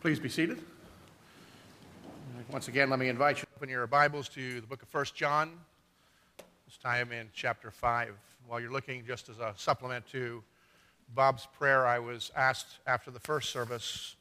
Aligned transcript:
Please 0.00 0.18
be 0.18 0.30
seated. 0.30 0.58
Once 2.50 2.68
again, 2.68 2.88
let 2.88 2.98
me 2.98 3.10
invite 3.10 3.36
you 3.36 3.42
to 3.42 3.48
open 3.56 3.68
your 3.68 3.86
Bibles 3.86 4.30
to 4.30 4.62
the 4.62 4.66
book 4.66 4.80
of 4.80 4.94
1 4.94 5.04
John, 5.14 5.52
this 6.66 6.78
time 6.78 7.12
in 7.12 7.28
chapter 7.34 7.70
5. 7.70 8.14
While 8.48 8.60
you're 8.60 8.72
looking, 8.72 9.04
just 9.06 9.28
as 9.28 9.40
a 9.40 9.52
supplement 9.58 10.06
to 10.12 10.42
Bob's 11.14 11.46
prayer, 11.58 11.86
I 11.86 11.98
was 11.98 12.32
asked 12.34 12.78
after 12.86 13.10
the 13.10 13.20
first 13.20 13.50
service 13.50 14.16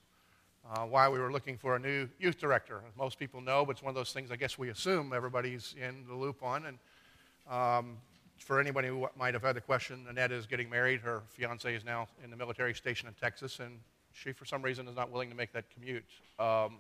uh, 0.70 0.82
why 0.82 1.08
we 1.08 1.18
were 1.18 1.32
looking 1.32 1.58
for 1.58 1.78
a 1.78 1.80
new 1.80 2.10
youth 2.20 2.38
director. 2.38 2.82
Most 2.98 3.18
people 3.18 3.40
know, 3.40 3.64
but 3.64 3.72
it's 3.72 3.82
one 3.82 3.92
of 3.92 3.96
those 3.96 4.12
things 4.12 4.32
I 4.32 4.36
guess 4.36 4.60
we 4.60 4.72
assume 4.72 5.14
everybody's 5.14 5.76
in 5.82 6.04
the 6.10 6.14
loop 6.14 6.44
on. 6.44 6.66
And 6.66 6.78
um, 7.50 7.96
for 8.38 8.60
anybody 8.60 8.90
who 8.90 9.08
might 9.18 9.34
have 9.34 9.44
had 9.44 9.56
the 9.56 9.62
question, 9.62 10.06
Annette 10.10 10.34
is 10.34 10.46
getting 10.46 10.70
married. 10.70 11.00
Her 11.00 11.22
fiance 11.30 11.74
is 11.74 11.86
now 11.86 12.10
in 12.22 12.32
the 12.32 12.36
military 12.36 12.74
station 12.74 13.08
in 13.08 13.14
Texas, 13.14 13.60
and 13.60 13.80
she, 14.22 14.34
for 14.34 14.46
some 14.46 14.62
reason, 14.62 14.88
is 14.88 14.96
not 14.96 15.12
willing 15.12 15.30
to 15.30 15.36
make 15.36 15.54
that 15.54 15.66
commute. 15.74 16.04
Um, 16.40 16.78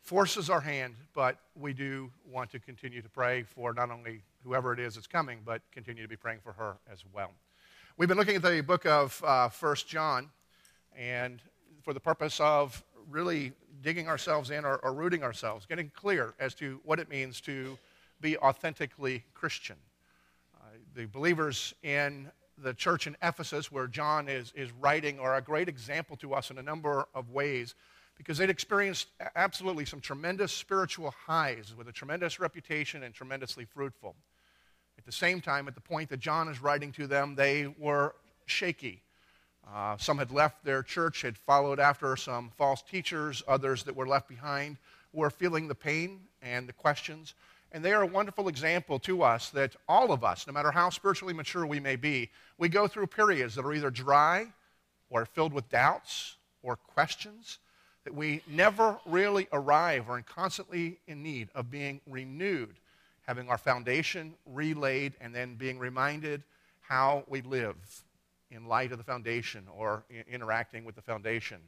forces 0.00 0.50
our 0.50 0.60
hand, 0.60 0.94
but 1.14 1.38
we 1.58 1.72
do 1.72 2.10
want 2.30 2.50
to 2.50 2.58
continue 2.58 3.02
to 3.02 3.08
pray 3.08 3.42
for 3.42 3.72
not 3.72 3.90
only 3.90 4.22
whoever 4.44 4.72
it 4.72 4.80
is 4.80 4.94
that's 4.94 5.06
coming, 5.06 5.38
but 5.44 5.62
continue 5.72 6.02
to 6.02 6.08
be 6.08 6.16
praying 6.16 6.40
for 6.42 6.52
her 6.52 6.76
as 6.90 7.04
well. 7.12 7.30
We've 7.96 8.08
been 8.08 8.18
looking 8.18 8.36
at 8.36 8.42
the 8.42 8.60
book 8.62 8.86
of 8.86 9.22
uh, 9.24 9.48
1 9.48 9.76
John, 9.86 10.30
and 10.96 11.40
for 11.82 11.92
the 11.92 12.00
purpose 12.00 12.40
of 12.40 12.82
really 13.10 13.52
digging 13.82 14.08
ourselves 14.08 14.50
in 14.50 14.64
or, 14.64 14.76
or 14.78 14.92
rooting 14.92 15.22
ourselves, 15.22 15.66
getting 15.66 15.90
clear 15.94 16.34
as 16.38 16.54
to 16.54 16.80
what 16.84 16.98
it 16.98 17.08
means 17.08 17.40
to 17.42 17.76
be 18.20 18.36
authentically 18.38 19.24
Christian. 19.34 19.76
Uh, 20.54 20.66
the 20.94 21.06
believers 21.06 21.74
in 21.82 22.30
the 22.62 22.74
church 22.74 23.06
in 23.06 23.16
Ephesus, 23.22 23.70
where 23.70 23.86
John 23.86 24.28
is, 24.28 24.52
is 24.54 24.70
writing, 24.80 25.18
are 25.18 25.36
a 25.36 25.42
great 25.42 25.68
example 25.68 26.16
to 26.16 26.34
us 26.34 26.50
in 26.50 26.58
a 26.58 26.62
number 26.62 27.06
of 27.14 27.30
ways 27.30 27.74
because 28.16 28.38
they'd 28.38 28.50
experienced 28.50 29.08
absolutely 29.34 29.84
some 29.84 30.00
tremendous 30.00 30.52
spiritual 30.52 31.12
highs 31.26 31.74
with 31.76 31.88
a 31.88 31.92
tremendous 31.92 32.38
reputation 32.38 33.02
and 33.02 33.14
tremendously 33.14 33.64
fruitful. 33.64 34.14
At 34.98 35.04
the 35.04 35.12
same 35.12 35.40
time, 35.40 35.66
at 35.66 35.74
the 35.74 35.80
point 35.80 36.10
that 36.10 36.20
John 36.20 36.48
is 36.48 36.62
writing 36.62 36.92
to 36.92 37.06
them, 37.06 37.34
they 37.34 37.66
were 37.78 38.14
shaky. 38.46 39.02
Uh, 39.72 39.96
some 39.96 40.18
had 40.18 40.30
left 40.30 40.64
their 40.64 40.82
church, 40.82 41.22
had 41.22 41.36
followed 41.38 41.80
after 41.80 42.16
some 42.16 42.50
false 42.56 42.82
teachers. 42.82 43.42
Others 43.48 43.84
that 43.84 43.96
were 43.96 44.06
left 44.06 44.28
behind 44.28 44.76
were 45.12 45.30
feeling 45.30 45.68
the 45.68 45.74
pain 45.74 46.20
and 46.42 46.68
the 46.68 46.72
questions. 46.72 47.34
And 47.72 47.82
they 47.82 47.92
are 47.92 48.02
a 48.02 48.06
wonderful 48.06 48.48
example 48.48 48.98
to 49.00 49.22
us 49.22 49.48
that 49.50 49.74
all 49.88 50.12
of 50.12 50.22
us, 50.22 50.46
no 50.46 50.52
matter 50.52 50.70
how 50.70 50.90
spiritually 50.90 51.32
mature 51.32 51.66
we 51.66 51.80
may 51.80 51.96
be, 51.96 52.30
we 52.58 52.68
go 52.68 52.86
through 52.86 53.06
periods 53.06 53.54
that 53.54 53.64
are 53.64 53.72
either 53.72 53.90
dry 53.90 54.46
or 55.08 55.24
filled 55.24 55.54
with 55.54 55.68
doubts 55.70 56.36
or 56.62 56.76
questions, 56.76 57.58
that 58.04 58.14
we 58.14 58.42
never 58.46 58.98
really 59.06 59.48
arrive 59.52 60.08
or 60.08 60.18
are 60.18 60.22
constantly 60.22 60.98
in 61.06 61.22
need 61.22 61.48
of 61.54 61.70
being 61.70 62.00
renewed, 62.06 62.76
having 63.26 63.48
our 63.48 63.58
foundation 63.58 64.34
relaid, 64.44 65.14
and 65.20 65.34
then 65.34 65.54
being 65.54 65.78
reminded 65.78 66.42
how 66.80 67.24
we 67.26 67.40
live 67.40 67.76
in 68.50 68.66
light 68.66 68.92
of 68.92 68.98
the 68.98 69.04
foundation 69.04 69.66
or 69.74 70.04
interacting 70.30 70.84
with 70.84 70.94
the 70.94 71.02
foundation 71.02 71.58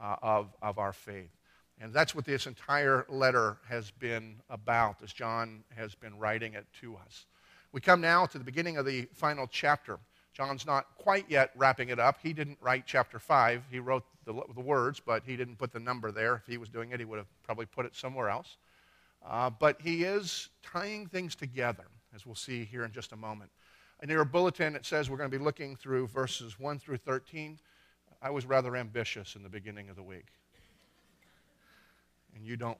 uh, 0.00 0.16
of, 0.22 0.48
of 0.62 0.78
our 0.78 0.92
faith. 0.92 1.30
And 1.80 1.94
that's 1.94 2.14
what 2.14 2.26
this 2.26 2.46
entire 2.46 3.06
letter 3.08 3.56
has 3.66 3.90
been 3.90 4.36
about 4.50 5.02
as 5.02 5.14
John 5.14 5.64
has 5.74 5.94
been 5.94 6.18
writing 6.18 6.52
it 6.52 6.66
to 6.82 6.94
us. 6.96 7.24
We 7.72 7.80
come 7.80 8.02
now 8.02 8.26
to 8.26 8.38
the 8.38 8.44
beginning 8.44 8.76
of 8.76 8.84
the 8.84 9.08
final 9.14 9.46
chapter. 9.46 9.98
John's 10.34 10.66
not 10.66 10.86
quite 10.98 11.24
yet 11.28 11.52
wrapping 11.56 11.88
it 11.88 11.98
up. 11.98 12.18
He 12.22 12.34
didn't 12.34 12.58
write 12.60 12.84
chapter 12.86 13.18
5. 13.18 13.64
He 13.70 13.78
wrote 13.78 14.04
the, 14.26 14.34
the 14.54 14.60
words, 14.60 15.00
but 15.00 15.22
he 15.24 15.36
didn't 15.36 15.56
put 15.56 15.72
the 15.72 15.80
number 15.80 16.12
there. 16.12 16.34
If 16.36 16.46
he 16.46 16.58
was 16.58 16.68
doing 16.68 16.90
it, 16.90 17.00
he 17.00 17.06
would 17.06 17.18
have 17.18 17.28
probably 17.42 17.66
put 17.66 17.86
it 17.86 17.96
somewhere 17.96 18.28
else. 18.28 18.58
Uh, 19.26 19.48
but 19.48 19.80
he 19.80 20.04
is 20.04 20.50
tying 20.62 21.06
things 21.06 21.34
together, 21.34 21.84
as 22.14 22.26
we'll 22.26 22.34
see 22.34 22.64
here 22.64 22.84
in 22.84 22.92
just 22.92 23.12
a 23.12 23.16
moment. 23.16 23.50
In 24.02 24.08
your 24.10 24.24
bulletin, 24.24 24.76
it 24.76 24.84
says 24.84 25.08
we're 25.08 25.18
going 25.18 25.30
to 25.30 25.38
be 25.38 25.42
looking 25.42 25.76
through 25.76 26.08
verses 26.08 26.58
1 26.58 26.78
through 26.78 26.98
13. 26.98 27.58
I 28.22 28.30
was 28.30 28.44
rather 28.44 28.76
ambitious 28.76 29.34
in 29.34 29.42
the 29.42 29.48
beginning 29.48 29.88
of 29.88 29.96
the 29.96 30.02
week 30.02 30.26
and 32.34 32.44
you 32.44 32.56
don't 32.56 32.78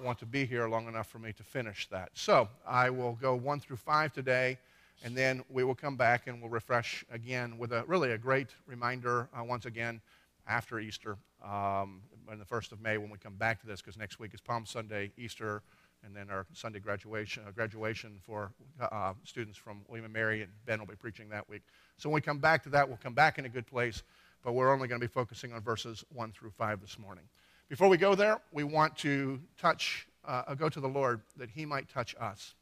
want 0.00 0.18
to 0.18 0.26
be 0.26 0.44
here 0.44 0.68
long 0.68 0.88
enough 0.88 1.08
for 1.08 1.18
me 1.18 1.32
to 1.32 1.42
finish 1.42 1.88
that. 1.90 2.10
So 2.14 2.48
I 2.66 2.90
will 2.90 3.18
go 3.20 3.34
1 3.34 3.60
through 3.60 3.76
5 3.76 4.12
today, 4.12 4.58
and 5.04 5.16
then 5.16 5.44
we 5.50 5.64
will 5.64 5.74
come 5.74 5.96
back 5.96 6.26
and 6.26 6.40
we'll 6.40 6.50
refresh 6.50 7.04
again 7.10 7.58
with 7.58 7.72
a 7.72 7.84
really 7.86 8.12
a 8.12 8.18
great 8.18 8.48
reminder 8.66 9.28
uh, 9.38 9.44
once 9.44 9.66
again 9.66 10.00
after 10.46 10.80
Easter, 10.80 11.16
um, 11.44 12.00
on 12.28 12.38
the 12.38 12.44
1st 12.44 12.72
of 12.72 12.80
May 12.80 12.98
when 12.98 13.10
we 13.10 13.18
come 13.18 13.36
back 13.36 13.60
to 13.60 13.66
this, 13.66 13.80
because 13.80 13.96
next 13.96 14.18
week 14.18 14.34
is 14.34 14.40
Palm 14.40 14.66
Sunday, 14.66 15.12
Easter, 15.16 15.62
and 16.04 16.14
then 16.14 16.30
our 16.30 16.46
Sunday 16.52 16.80
graduation, 16.80 17.42
uh, 17.46 17.50
graduation 17.50 18.18
for 18.22 18.52
uh, 18.80 19.12
students 19.24 19.58
from 19.58 19.82
William 19.88 20.04
and 20.04 20.14
Mary, 20.14 20.42
and 20.42 20.50
Ben 20.66 20.78
will 20.78 20.86
be 20.86 20.96
preaching 20.96 21.28
that 21.28 21.48
week. 21.48 21.62
So 21.98 22.08
when 22.08 22.14
we 22.14 22.20
come 22.20 22.38
back 22.38 22.62
to 22.64 22.68
that, 22.70 22.88
we'll 22.88 22.98
come 23.02 23.14
back 23.14 23.38
in 23.38 23.44
a 23.44 23.48
good 23.48 23.66
place, 23.66 24.02
but 24.42 24.52
we're 24.52 24.72
only 24.72 24.88
going 24.88 25.00
to 25.00 25.06
be 25.06 25.12
focusing 25.12 25.52
on 25.52 25.60
verses 25.60 26.04
1 26.14 26.32
through 26.32 26.50
5 26.50 26.80
this 26.80 26.98
morning. 26.98 27.24
Before 27.70 27.86
we 27.86 27.98
go 27.98 28.16
there, 28.16 28.40
we 28.50 28.64
want 28.64 28.96
to 28.98 29.38
touch, 29.56 30.08
uh, 30.24 30.54
go 30.56 30.68
to 30.68 30.80
the 30.80 30.88
Lord 30.88 31.20
that 31.36 31.50
He 31.50 31.64
might 31.64 31.88
touch 31.88 32.16
us. 32.20 32.56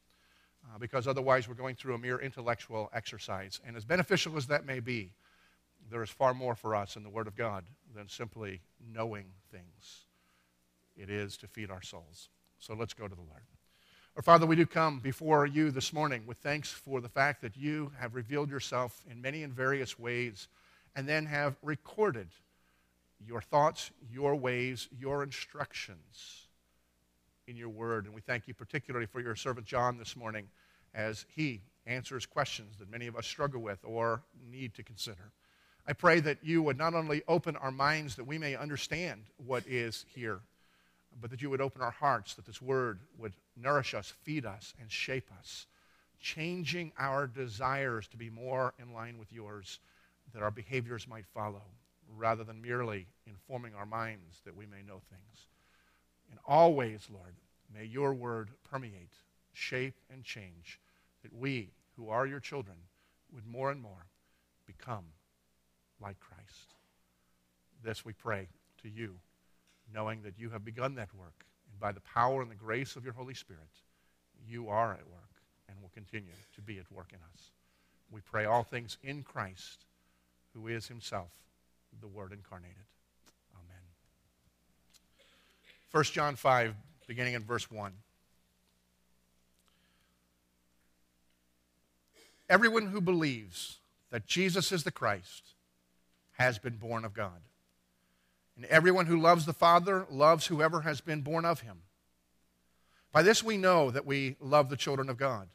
Uh, 0.62 0.76
because 0.76 1.08
otherwise, 1.08 1.48
we're 1.48 1.54
going 1.54 1.76
through 1.76 1.94
a 1.94 1.98
mere 1.98 2.18
intellectual 2.18 2.90
exercise. 2.92 3.58
And 3.66 3.74
as 3.74 3.86
beneficial 3.86 4.36
as 4.36 4.46
that 4.48 4.66
may 4.66 4.80
be, 4.80 5.12
there 5.90 6.02
is 6.02 6.10
far 6.10 6.34
more 6.34 6.54
for 6.54 6.76
us 6.76 6.94
in 6.94 7.04
the 7.04 7.08
Word 7.08 7.26
of 7.26 7.34
God 7.36 7.64
than 7.96 8.06
simply 8.06 8.60
knowing 8.92 9.24
things. 9.50 10.04
It 10.94 11.08
is 11.08 11.38
to 11.38 11.46
feed 11.46 11.70
our 11.70 11.80
souls. 11.80 12.28
So 12.58 12.74
let's 12.74 12.92
go 12.92 13.08
to 13.08 13.14
the 13.14 13.22
Lord. 13.22 13.44
Our 14.14 14.22
Father, 14.22 14.44
we 14.44 14.56
do 14.56 14.66
come 14.66 14.98
before 14.98 15.46
you 15.46 15.70
this 15.70 15.90
morning 15.90 16.24
with 16.26 16.36
thanks 16.36 16.70
for 16.70 17.00
the 17.00 17.08
fact 17.08 17.40
that 17.40 17.56
you 17.56 17.92
have 17.98 18.14
revealed 18.14 18.50
yourself 18.50 19.06
in 19.10 19.22
many 19.22 19.42
and 19.42 19.54
various 19.54 19.98
ways 19.98 20.48
and 20.94 21.08
then 21.08 21.24
have 21.24 21.56
recorded 21.62 22.28
your 23.26 23.40
thoughts, 23.40 23.90
your 24.10 24.34
ways, 24.34 24.88
your 24.98 25.22
instructions 25.22 26.46
in 27.46 27.56
your 27.56 27.68
word. 27.68 28.04
And 28.04 28.14
we 28.14 28.20
thank 28.20 28.46
you 28.46 28.54
particularly 28.54 29.06
for 29.06 29.20
your 29.20 29.34
servant 29.34 29.66
John 29.66 29.98
this 29.98 30.16
morning 30.16 30.48
as 30.94 31.24
he 31.28 31.62
answers 31.86 32.26
questions 32.26 32.76
that 32.78 32.90
many 32.90 33.06
of 33.06 33.16
us 33.16 33.26
struggle 33.26 33.60
with 33.60 33.78
or 33.82 34.22
need 34.50 34.74
to 34.74 34.82
consider. 34.82 35.32
I 35.86 35.94
pray 35.94 36.20
that 36.20 36.38
you 36.42 36.62
would 36.62 36.76
not 36.76 36.94
only 36.94 37.22
open 37.26 37.56
our 37.56 37.70
minds 37.70 38.16
that 38.16 38.26
we 38.26 38.36
may 38.36 38.54
understand 38.54 39.22
what 39.38 39.66
is 39.66 40.04
here, 40.14 40.40
but 41.18 41.30
that 41.30 41.40
you 41.40 41.48
would 41.48 41.62
open 41.62 41.80
our 41.80 41.90
hearts, 41.90 42.34
that 42.34 42.44
this 42.44 42.60
word 42.60 43.00
would 43.16 43.32
nourish 43.56 43.94
us, 43.94 44.12
feed 44.22 44.44
us, 44.44 44.74
and 44.78 44.92
shape 44.92 45.30
us, 45.38 45.66
changing 46.20 46.92
our 46.98 47.26
desires 47.26 48.06
to 48.08 48.18
be 48.18 48.28
more 48.28 48.74
in 48.78 48.92
line 48.92 49.16
with 49.18 49.32
yours, 49.32 49.78
that 50.34 50.42
our 50.42 50.50
behaviors 50.50 51.08
might 51.08 51.26
follow 51.26 51.62
rather 52.16 52.44
than 52.44 52.62
merely 52.62 53.06
informing 53.26 53.74
our 53.74 53.86
minds 53.86 54.40
that 54.44 54.56
we 54.56 54.66
may 54.66 54.82
know 54.86 55.00
things. 55.10 55.46
In 56.30 56.38
all 56.46 56.74
ways, 56.74 57.08
Lord, 57.12 57.34
may 57.74 57.84
your 57.84 58.14
word 58.14 58.50
permeate, 58.70 59.12
shape, 59.52 59.94
and 60.12 60.24
change, 60.24 60.80
that 61.22 61.34
we, 61.34 61.70
who 61.96 62.08
are 62.08 62.26
your 62.26 62.40
children, 62.40 62.76
would 63.32 63.46
more 63.46 63.70
and 63.70 63.80
more 63.80 64.06
become 64.66 65.04
like 66.00 66.18
Christ. 66.20 66.74
This 67.82 68.04
we 68.04 68.12
pray 68.12 68.48
to 68.82 68.88
you, 68.88 69.16
knowing 69.92 70.22
that 70.22 70.38
you 70.38 70.50
have 70.50 70.64
begun 70.64 70.94
that 70.94 71.14
work, 71.14 71.44
and 71.70 71.80
by 71.80 71.92
the 71.92 72.00
power 72.00 72.42
and 72.42 72.50
the 72.50 72.54
grace 72.54 72.96
of 72.96 73.04
your 73.04 73.14
Holy 73.14 73.34
Spirit, 73.34 73.62
you 74.46 74.68
are 74.68 74.92
at 74.92 75.06
work 75.08 75.42
and 75.68 75.80
will 75.80 75.90
continue 75.94 76.32
to 76.54 76.62
be 76.62 76.78
at 76.78 76.90
work 76.90 77.12
in 77.12 77.18
us. 77.34 77.50
We 78.10 78.20
pray 78.20 78.44
all 78.44 78.62
things 78.62 78.96
in 79.02 79.22
Christ, 79.22 79.84
who 80.54 80.68
is 80.68 80.88
himself 80.88 81.30
the 82.00 82.06
Word 82.06 82.32
incarnated. 82.32 82.76
Amen. 83.54 83.82
1 85.90 86.04
John 86.04 86.36
5, 86.36 86.74
beginning 87.06 87.34
in 87.34 87.44
verse 87.44 87.70
1. 87.70 87.92
Everyone 92.48 92.86
who 92.86 93.00
believes 93.00 93.78
that 94.10 94.26
Jesus 94.26 94.72
is 94.72 94.84
the 94.84 94.90
Christ 94.90 95.54
has 96.38 96.58
been 96.58 96.76
born 96.76 97.04
of 97.04 97.12
God. 97.12 97.40
And 98.56 98.64
everyone 98.66 99.06
who 99.06 99.20
loves 99.20 99.44
the 99.44 99.52
Father 99.52 100.06
loves 100.10 100.46
whoever 100.46 100.80
has 100.80 101.00
been 101.00 101.20
born 101.20 101.44
of 101.44 101.60
him. 101.60 101.82
By 103.12 103.22
this 103.22 103.42
we 103.42 103.56
know 103.56 103.90
that 103.90 104.06
we 104.06 104.36
love 104.40 104.70
the 104.70 104.76
children 104.76 105.08
of 105.08 105.16
God, 105.16 105.48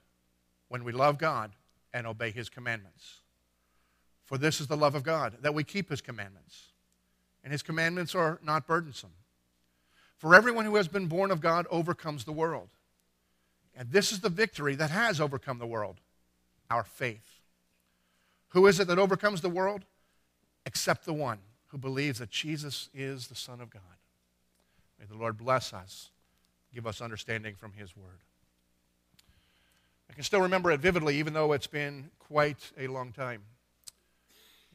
when 0.68 0.84
we 0.84 0.92
love 0.92 1.18
God 1.18 1.52
and 1.94 2.08
obey 2.08 2.32
his 2.32 2.50
commandments. 2.50 3.23
For 4.26 4.38
this 4.38 4.62
is 4.62 4.68
the 4.68 4.78
love 4.78 4.96
of 4.96 5.04
God, 5.04 5.38
that 5.42 5.54
we 5.54 5.64
keep 5.64 5.90
his 5.90 6.02
commandments. 6.02 6.70
And 7.44 7.52
his 7.52 7.62
commandments 7.62 8.16
are 8.16 8.40
not 8.44 8.68
burdensome. 8.68 9.12
For 10.18 10.34
everyone 10.34 10.66
who 10.66 10.76
has 10.78 10.88
been 10.88 11.08
born 11.08 11.32
of 11.32 11.42
God 11.42 11.68
overcomes 11.70 12.24
the 12.24 12.32
world. 12.32 12.70
And 13.76 13.92
this 13.92 14.12
is 14.12 14.22
the 14.22 14.30
victory 14.30 14.76
that 14.76 14.90
has 14.90 15.20
overcome 15.20 15.60
the 15.60 15.68
world 15.68 16.00
our 16.70 16.84
faith. 16.84 17.42
Who 18.50 18.68
is 18.68 18.80
it 18.80 18.88
that 18.88 18.98
overcomes 18.98 19.42
the 19.42 19.50
world? 19.50 19.84
Except 20.66 21.06
the 21.06 21.14
one 21.14 21.40
who 21.68 21.78
believes 21.78 22.20
that 22.20 22.30
Jesus 22.30 22.90
is 22.94 23.28
the 23.28 23.36
Son 23.36 23.60
of 23.60 23.70
God. 23.70 23.82
May 25.00 25.06
the 25.06 25.18
Lord 25.18 25.38
bless 25.38 25.74
us, 25.74 26.12
give 26.74 26.88
us 26.88 27.02
understanding 27.02 27.56
from 27.56 27.74
His 27.74 27.96
Word. 27.98 28.22
I 30.10 30.14
can 30.14 30.24
still 30.24 30.42
remember 30.42 30.72
it 30.72 30.80
vividly, 30.80 31.18
even 31.18 31.34
though 31.34 31.52
it's 31.54 31.68
been 31.68 32.10
quite 32.20 32.72
a 32.78 32.88
long 32.88 33.12
time. 33.12 33.42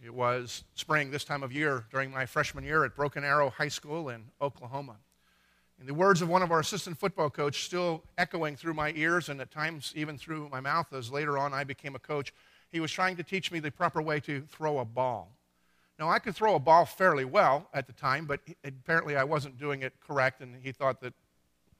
It 0.04 0.14
was 0.14 0.64
spring 0.74 1.10
this 1.10 1.24
time 1.24 1.42
of 1.42 1.52
year 1.52 1.84
during 1.90 2.10
my 2.10 2.24
freshman 2.24 2.62
year 2.62 2.84
at 2.84 2.94
Broken 2.94 3.24
Arrow 3.24 3.50
High 3.50 3.68
School 3.68 4.10
in 4.10 4.26
Oklahoma. 4.40 4.96
In 5.80 5.86
the 5.86 5.94
words 5.94 6.22
of 6.22 6.28
one 6.28 6.42
of 6.42 6.52
our 6.52 6.60
assistant 6.60 6.98
football 6.98 7.30
coach 7.30 7.64
still 7.64 8.04
echoing 8.16 8.56
through 8.56 8.74
my 8.74 8.92
ears 8.94 9.28
and 9.28 9.40
at 9.40 9.50
times 9.50 9.92
even 9.96 10.16
through 10.16 10.48
my 10.50 10.60
mouth 10.60 10.92
as 10.92 11.10
later 11.10 11.36
on 11.36 11.52
I 11.52 11.64
became 11.64 11.94
a 11.94 12.00
coach. 12.00 12.32
He 12.70 12.80
was 12.80 12.92
trying 12.92 13.16
to 13.16 13.22
teach 13.22 13.50
me 13.50 13.58
the 13.58 13.70
proper 13.70 14.00
way 14.00 14.20
to 14.20 14.42
throw 14.42 14.78
a 14.78 14.84
ball. 14.84 15.32
Now, 15.98 16.08
I 16.10 16.20
could 16.20 16.36
throw 16.36 16.54
a 16.54 16.60
ball 16.60 16.84
fairly 16.84 17.24
well 17.24 17.68
at 17.74 17.88
the 17.88 17.92
time, 17.92 18.24
but 18.24 18.40
apparently 18.64 19.16
I 19.16 19.24
wasn't 19.24 19.58
doing 19.58 19.82
it 19.82 19.94
correct, 20.00 20.40
and 20.40 20.54
he 20.62 20.70
thought 20.70 21.00
that 21.00 21.12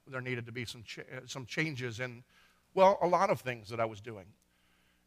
there 0.07 0.19
needed 0.19 0.45
to 0.45 0.51
be 0.51 0.65
some, 0.65 0.83
ch- 0.83 0.99
some 1.25 1.45
changes 1.45 2.01
in, 2.01 2.23
well, 2.73 2.97
a 3.01 3.07
lot 3.07 3.29
of 3.29 3.39
things 3.39 3.69
that 3.69 3.79
I 3.79 3.85
was 3.85 4.01
doing. 4.01 4.25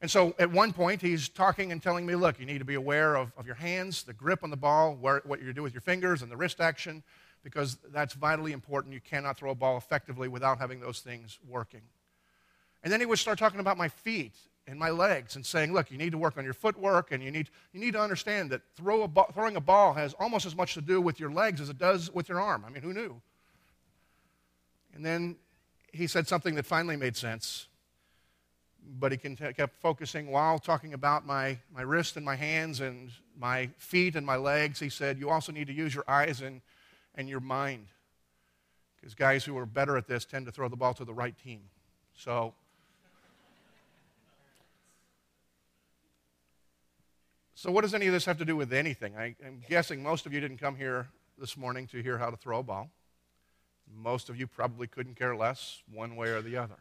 And 0.02 0.10
so 0.10 0.34
at 0.40 0.50
one 0.50 0.72
point, 0.72 1.00
he's 1.00 1.28
talking 1.28 1.70
and 1.70 1.81
telling 1.81 2.04
me, 2.04 2.16
look, 2.16 2.40
you 2.40 2.44
need 2.44 2.58
to 2.58 2.64
be 2.64 2.75
aware 2.75 3.14
of, 3.14 3.32
of 3.38 3.46
your 3.46 3.54
hands, 3.54 4.02
the 4.02 4.12
grip 4.12 4.43
on 4.43 4.50
the 4.50 4.56
ball, 4.56 4.96
where, 5.00 5.22
what 5.25 5.40
you 5.40 5.52
do 5.52 5.62
with 5.62 5.72
your 5.72 5.81
fingers, 5.81 6.22
and 6.22 6.31
the 6.31 6.37
wrist 6.37 6.60
action, 6.60 7.04
because 7.44 7.78
that's 7.93 8.14
vitally 8.14 8.50
important. 8.50 8.94
You 8.94 9.00
cannot 9.00 9.37
throw 9.37 9.52
a 9.52 9.54
ball 9.54 9.76
effectively 9.76 10.26
without 10.26 10.58
having 10.58 10.81
those 10.81 10.99
things 10.99 11.38
working. 11.49 11.82
And 12.82 12.93
then 12.93 12.99
he 12.99 13.06
would 13.06 13.20
start 13.20 13.38
talking 13.38 13.60
about 13.60 13.78
my 13.78 13.88
feet 13.88 14.34
and 14.66 14.76
my 14.76 14.90
legs 14.90 15.37
and 15.37 15.46
saying, 15.46 15.72
look, 15.72 15.93
you 15.93 15.99
need 15.99 16.10
to 16.10 16.19
work 16.19 16.37
on 16.37 16.44
your 16.44 16.52
footwork 16.52 17.12
and 17.12 17.22
you 17.22 17.31
need, 17.31 17.49
you 17.72 17.78
need 17.78 17.93
to 17.93 18.00
understand 18.00 18.50
that 18.50 18.62
throw 18.76 19.04
a 19.04 19.32
throwing 19.32 19.54
a 19.54 19.60
ball 19.60 19.93
has 19.93 20.14
almost 20.14 20.46
as 20.46 20.56
much 20.56 20.75
to 20.75 20.81
do 20.81 21.00
with 21.00 21.20
your 21.20 21.31
legs 21.31 21.60
as 21.60 21.69
it 21.69 21.78
does 21.78 22.12
with 22.12 22.28
your 22.28 22.40
arm. 22.40 22.64
I 22.66 22.70
mean, 22.70 22.82
who 22.82 22.93
knew? 22.93 23.20
And 24.94 25.04
then 25.04 25.37
he 25.93 26.08
said 26.08 26.26
something 26.26 26.56
that 26.56 26.66
finally 26.66 26.96
made 26.96 27.16
sense, 27.16 27.69
but 28.99 29.12
he 29.12 29.19
kept 29.19 29.81
focusing 29.81 30.31
while 30.31 30.58
talking 30.58 30.94
about 30.94 31.26
my, 31.26 31.58
my 31.75 31.82
wrist 31.82 32.17
and 32.17 32.25
my 32.25 32.37
hands 32.37 32.81
and 32.81 33.11
my 33.38 33.69
feet 33.76 34.17
and 34.17 34.26
my 34.26 34.37
legs. 34.37 34.81
He 34.81 34.88
said, 34.88 35.19
You 35.19 35.31
also 35.31 35.52
need 35.52 35.67
to 35.69 35.73
use 35.73 35.94
your 35.94 36.05
eyes 36.08 36.40
and, 36.40 36.61
and 37.14 37.29
your 37.29 37.40
mind. 37.40 37.87
Because 38.96 39.14
guys 39.14 39.44
who 39.44 39.56
are 39.58 39.67
better 39.67 39.96
at 39.96 40.06
this 40.06 40.25
tend 40.25 40.46
to 40.46 40.52
throw 40.52 40.69
the 40.69 40.76
ball 40.76 40.94
to 40.94 41.05
the 41.05 41.14
right 41.14 41.34
team. 41.43 41.61
So 42.14 42.55
So, 47.62 47.70
what 47.70 47.82
does 47.82 47.94
any 47.94 48.08
of 48.08 48.12
this 48.12 48.25
have 48.25 48.38
to 48.38 48.44
do 48.44 48.56
with 48.56 48.73
anything? 48.73 49.17
I, 49.17 49.37
am 49.46 49.62
guessing 49.69 50.02
most 50.02 50.26
of 50.26 50.32
you 50.32 50.40
didn't 50.40 50.58
come 50.58 50.75
here 50.75 51.06
this 51.38 51.56
morning 51.56 51.87
to 51.93 52.02
hear 52.02 52.19
how 52.19 52.28
to 52.28 52.37
throw 52.37 52.58
a 52.58 52.62
ball. 52.64 52.90
Most 53.94 54.28
of 54.28 54.37
you 54.37 54.49
probably 54.49 54.88
couldn't 54.88 55.14
care 55.14 55.37
less 55.37 55.81
one 55.88 56.17
way 56.17 56.31
or 56.31 56.43
the 56.43 56.56
other. 56.56 56.75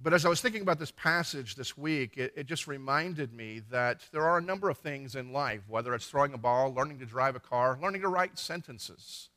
But 0.00 0.14
as 0.14 0.24
I 0.24 0.28
was 0.28 0.40
thinking 0.40 0.62
about 0.62 0.78
this 0.78 0.92
passage 0.92 1.56
this 1.56 1.76
week, 1.76 2.16
it, 2.16 2.32
it 2.36 2.46
just 2.46 2.68
reminded 2.68 3.32
me 3.32 3.62
that 3.70 4.02
there 4.12 4.22
are 4.22 4.38
a 4.38 4.42
number 4.42 4.70
of 4.70 4.78
things 4.78 5.16
in 5.16 5.32
life, 5.32 5.62
whether 5.66 5.92
it's 5.92 6.06
throwing 6.06 6.34
a 6.34 6.38
ball, 6.38 6.72
learning 6.72 7.00
to 7.00 7.06
drive 7.06 7.34
a 7.34 7.40
car, 7.40 7.76
learning 7.82 8.02
to 8.02 8.08
write 8.08 8.38
sentences, 8.38 9.28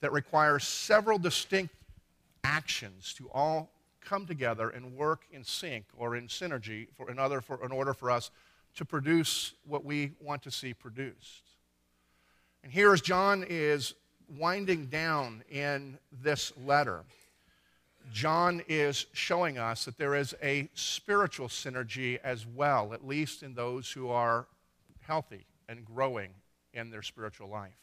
that 0.00 0.12
require 0.12 0.58
several 0.58 1.18
distinct 1.18 1.74
actions 2.44 3.14
to 3.14 3.30
all 3.32 3.70
come 4.02 4.26
together 4.26 4.68
and 4.70 4.94
work 4.94 5.22
in 5.32 5.42
sync 5.42 5.86
or 5.96 6.16
in 6.16 6.28
synergy 6.28 6.88
for, 6.94 7.10
in, 7.10 7.18
other, 7.18 7.40
for, 7.40 7.64
in 7.64 7.72
order 7.72 7.94
for 7.94 8.10
us 8.10 8.30
to 8.74 8.84
produce 8.84 9.54
what 9.66 9.84
we 9.84 10.12
want 10.20 10.42
to 10.42 10.50
see 10.50 10.74
produced. 10.74 11.44
And 12.62 12.70
here, 12.70 12.92
as 12.92 13.00
John 13.00 13.44
is 13.48 13.94
winding 14.36 14.86
down 14.86 15.42
in 15.50 15.98
this 16.22 16.52
letter, 16.62 17.04
John 18.12 18.62
is 18.68 19.06
showing 19.12 19.58
us 19.58 19.84
that 19.84 19.98
there 19.98 20.14
is 20.14 20.34
a 20.42 20.68
spiritual 20.74 21.48
synergy 21.48 22.18
as 22.22 22.46
well, 22.46 22.92
at 22.92 23.06
least 23.06 23.42
in 23.42 23.54
those 23.54 23.90
who 23.90 24.08
are 24.08 24.46
healthy 25.00 25.46
and 25.68 25.84
growing 25.84 26.30
in 26.72 26.90
their 26.90 27.02
spiritual 27.02 27.48
life. 27.48 27.76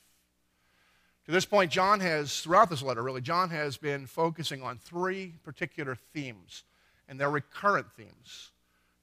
To 1.25 1.31
this 1.31 1.45
point, 1.45 1.71
John 1.71 1.99
has, 2.01 2.41
throughout 2.41 2.69
this 2.69 2.83
letter, 2.83 3.01
really, 3.01 3.21
John 3.21 3.49
has 3.49 3.77
been 3.77 4.05
focusing 4.05 4.61
on 4.61 4.77
three 4.77 5.33
particular 5.43 5.95
themes, 5.95 6.63
and 7.09 7.19
they're 7.19 7.31
recurrent 7.31 7.87
themes. 7.97 8.51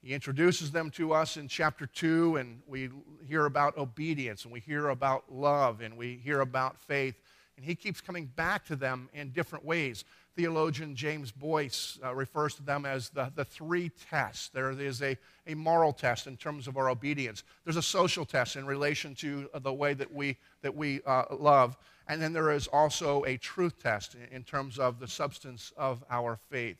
He 0.02 0.14
introduces 0.14 0.70
them 0.70 0.90
to 0.92 1.12
us 1.12 1.36
in 1.36 1.48
chapter 1.48 1.86
2, 1.86 2.36
and 2.36 2.62
we 2.66 2.90
hear 3.26 3.46
about 3.46 3.76
obedience, 3.76 4.44
and 4.44 4.52
we 4.52 4.60
hear 4.60 4.88
about 4.88 5.32
love, 5.32 5.80
and 5.80 5.96
we 5.96 6.14
hear 6.16 6.40
about 6.40 6.80
faith. 6.80 7.16
And 7.56 7.66
he 7.66 7.74
keeps 7.74 8.00
coming 8.00 8.26
back 8.26 8.64
to 8.66 8.76
them 8.76 9.08
in 9.12 9.30
different 9.30 9.64
ways. 9.64 10.04
Theologian 10.34 10.94
James 10.96 11.30
Boice 11.30 11.98
uh, 12.02 12.14
refers 12.14 12.54
to 12.54 12.62
them 12.62 12.86
as 12.86 13.10
the, 13.10 13.30
the 13.34 13.44
three 13.44 13.90
tests. 14.10 14.48
There 14.48 14.70
is 14.70 15.02
a, 15.02 15.16
a 15.46 15.54
moral 15.54 15.92
test 15.92 16.26
in 16.26 16.36
terms 16.36 16.66
of 16.66 16.76
our 16.76 16.88
obedience, 16.88 17.44
there's 17.64 17.76
a 17.76 17.82
social 17.82 18.24
test 18.24 18.56
in 18.56 18.66
relation 18.66 19.14
to 19.16 19.50
the 19.60 19.72
way 19.72 19.94
that 19.94 20.12
we, 20.12 20.36
that 20.62 20.74
we 20.74 21.00
uh, 21.06 21.24
love, 21.30 21.76
and 22.08 22.20
then 22.20 22.32
there 22.32 22.50
is 22.50 22.66
also 22.68 23.24
a 23.24 23.36
truth 23.36 23.82
test 23.82 24.14
in, 24.14 24.36
in 24.36 24.42
terms 24.42 24.78
of 24.78 24.98
the 24.98 25.08
substance 25.08 25.72
of 25.76 26.04
our 26.10 26.38
faith. 26.48 26.78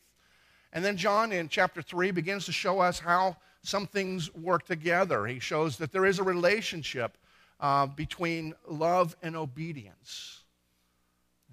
And 0.73 0.83
then 0.83 0.97
John 0.97 1.31
in 1.31 1.49
chapter 1.49 1.81
3 1.81 2.11
begins 2.11 2.45
to 2.45 2.51
show 2.51 2.79
us 2.79 2.99
how 2.99 3.37
some 3.61 3.85
things 3.85 4.33
work 4.33 4.65
together. 4.65 5.25
He 5.27 5.39
shows 5.39 5.77
that 5.77 5.91
there 5.91 6.05
is 6.05 6.19
a 6.19 6.23
relationship 6.23 7.17
uh, 7.59 7.85
between 7.85 8.53
love 8.67 9.15
and 9.21 9.35
obedience. 9.35 10.42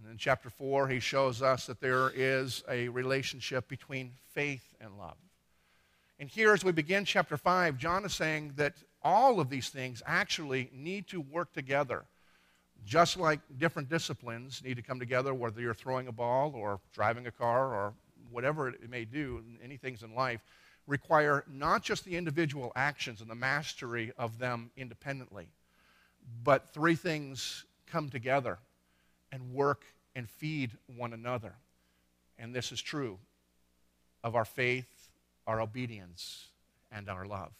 And 0.03 0.13
in 0.13 0.19
chapter 0.19 0.49
4, 0.49 0.89
he 0.89 1.01
shows 1.01 1.43
us 1.43 1.67
that 1.67 1.81
there 1.81 2.11
is 2.15 2.65
a 2.69 2.89
relationship 2.89 3.69
between 3.69 4.13
faith 4.33 4.75
and 4.81 4.97
love. 4.99 5.17
And 6.19 6.29
here, 6.29 6.53
as 6.53 6.65
we 6.65 6.73
begin 6.73 7.05
chapter 7.05 7.37
5, 7.37 7.77
John 7.77 8.05
is 8.05 8.15
saying 8.15 8.53
that 8.57 8.75
all 9.03 9.41
of 9.41 9.51
these 9.51 9.69
things 9.69 10.03
actually 10.07 10.71
need 10.73 11.07
to 11.09 11.21
work 11.21 11.53
together. 11.53 12.05
Just 12.87 13.19
like 13.19 13.41
different 13.59 13.89
disciplines 13.89 14.63
need 14.65 14.77
to 14.77 14.83
come 14.83 14.99
together, 14.99 15.35
whether 15.35 15.61
you're 15.61 15.75
throwing 15.75 16.09
a 16.09 16.13
ball 16.13 16.53
or 16.55 16.81
driving 16.95 17.27
a 17.27 17.31
car 17.31 17.75
or 17.75 17.93
whatever 18.31 18.69
it 18.69 18.89
may 18.89 19.05
do, 19.05 19.43
any 19.63 19.77
things 19.77 20.03
in 20.03 20.15
life, 20.15 20.41
require 20.87 21.45
not 21.53 21.83
just 21.83 22.05
the 22.05 22.17
individual 22.17 22.73
actions 22.75 23.21
and 23.21 23.31
the 23.31 23.35
mastery 23.35 24.13
of 24.17 24.39
them 24.39 24.71
independently, 24.77 25.49
but 26.43 26.73
three 26.73 26.95
things 26.95 27.65
come 27.87 28.09
together 28.09 28.59
and 29.33 29.53
work 29.53 29.85
and 30.15 30.29
feed 30.29 30.73
one 30.97 31.13
another. 31.13 31.55
And 32.39 32.55
this 32.55 32.73
is 32.73 32.81
true 32.81 33.19
of 34.23 34.35
our 34.35 34.45
faith, 34.45 35.09
our 35.47 35.61
obedience, 35.61 36.49
and 36.91 37.09
our 37.09 37.27
love. 37.27 37.53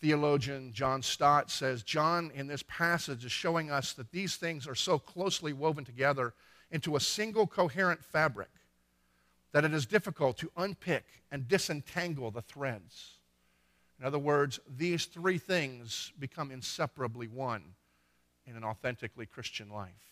Theologian 0.00 0.72
John 0.72 1.00
Stott 1.00 1.50
says 1.50 1.84
John 1.84 2.32
in 2.34 2.48
this 2.48 2.64
passage 2.66 3.24
is 3.24 3.30
showing 3.30 3.70
us 3.70 3.92
that 3.92 4.10
these 4.10 4.36
things 4.36 4.66
are 4.66 4.74
so 4.74 4.98
closely 4.98 5.52
woven 5.52 5.84
together 5.84 6.34
into 6.72 6.96
a 6.96 7.00
single 7.00 7.46
coherent 7.46 8.02
fabric 8.02 8.48
that 9.52 9.64
it 9.64 9.72
is 9.72 9.86
difficult 9.86 10.38
to 10.38 10.50
unpick 10.56 11.04
and 11.30 11.46
disentangle 11.46 12.30
the 12.30 12.42
threads. 12.42 13.18
In 14.00 14.06
other 14.06 14.18
words, 14.18 14.58
these 14.76 15.04
three 15.04 15.38
things 15.38 16.12
become 16.18 16.50
inseparably 16.50 17.28
one 17.28 17.62
in 18.46 18.56
an 18.56 18.64
authentically 18.64 19.26
Christian 19.26 19.68
life. 19.70 20.11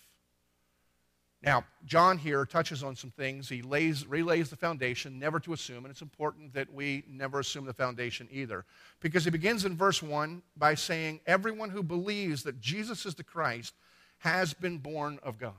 Now, 1.42 1.64
John 1.86 2.18
here 2.18 2.44
touches 2.44 2.82
on 2.82 2.94
some 2.94 3.10
things. 3.10 3.48
He 3.48 3.62
lays, 3.62 4.06
relays 4.06 4.50
the 4.50 4.56
foundation, 4.56 5.18
never 5.18 5.40
to 5.40 5.54
assume, 5.54 5.84
and 5.84 5.90
it's 5.90 6.02
important 6.02 6.52
that 6.52 6.72
we 6.72 7.02
never 7.08 7.40
assume 7.40 7.64
the 7.64 7.72
foundation 7.72 8.28
either. 8.30 8.66
Because 9.00 9.24
he 9.24 9.30
begins 9.30 9.64
in 9.64 9.74
verse 9.74 10.02
1 10.02 10.42
by 10.56 10.74
saying, 10.74 11.20
Everyone 11.26 11.70
who 11.70 11.82
believes 11.82 12.42
that 12.42 12.60
Jesus 12.60 13.06
is 13.06 13.14
the 13.14 13.24
Christ 13.24 13.74
has 14.18 14.52
been 14.52 14.76
born 14.76 15.18
of 15.22 15.38
God. 15.38 15.54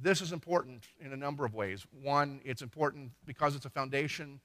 This 0.00 0.20
is 0.20 0.32
important 0.32 0.84
in 1.00 1.12
a 1.12 1.16
number 1.16 1.44
of 1.44 1.54
ways. 1.54 1.84
One, 2.02 2.40
it's 2.44 2.62
important 2.62 3.10
because 3.26 3.56
it's 3.56 3.66
a 3.66 3.70
foundation 3.70 4.40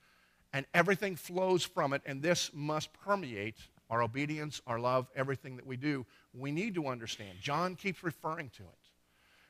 and 0.54 0.66
everything 0.74 1.16
flows 1.16 1.64
from 1.64 1.94
it, 1.94 2.02
and 2.08 2.22
this 2.22 2.50
must 2.54 2.92
permeate 2.94 3.58
our 3.92 4.02
obedience, 4.02 4.62
our 4.66 4.80
love, 4.80 5.08
everything 5.16 5.56
that 5.56 5.66
we 5.66 5.78
do. 5.78 6.06
We 6.34 6.52
need 6.52 6.74
to 6.76 6.88
understand. 6.88 7.38
John 7.42 7.76
keeps 7.76 8.04
referring 8.04 8.50
to 8.58 8.64
it. 8.64 8.89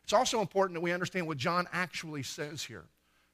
It's 0.10 0.14
also 0.16 0.42
important 0.42 0.74
that 0.74 0.82
we 0.82 0.92
understand 0.92 1.28
what 1.28 1.38
John 1.38 1.68
actually 1.72 2.24
says 2.24 2.64
here. 2.64 2.86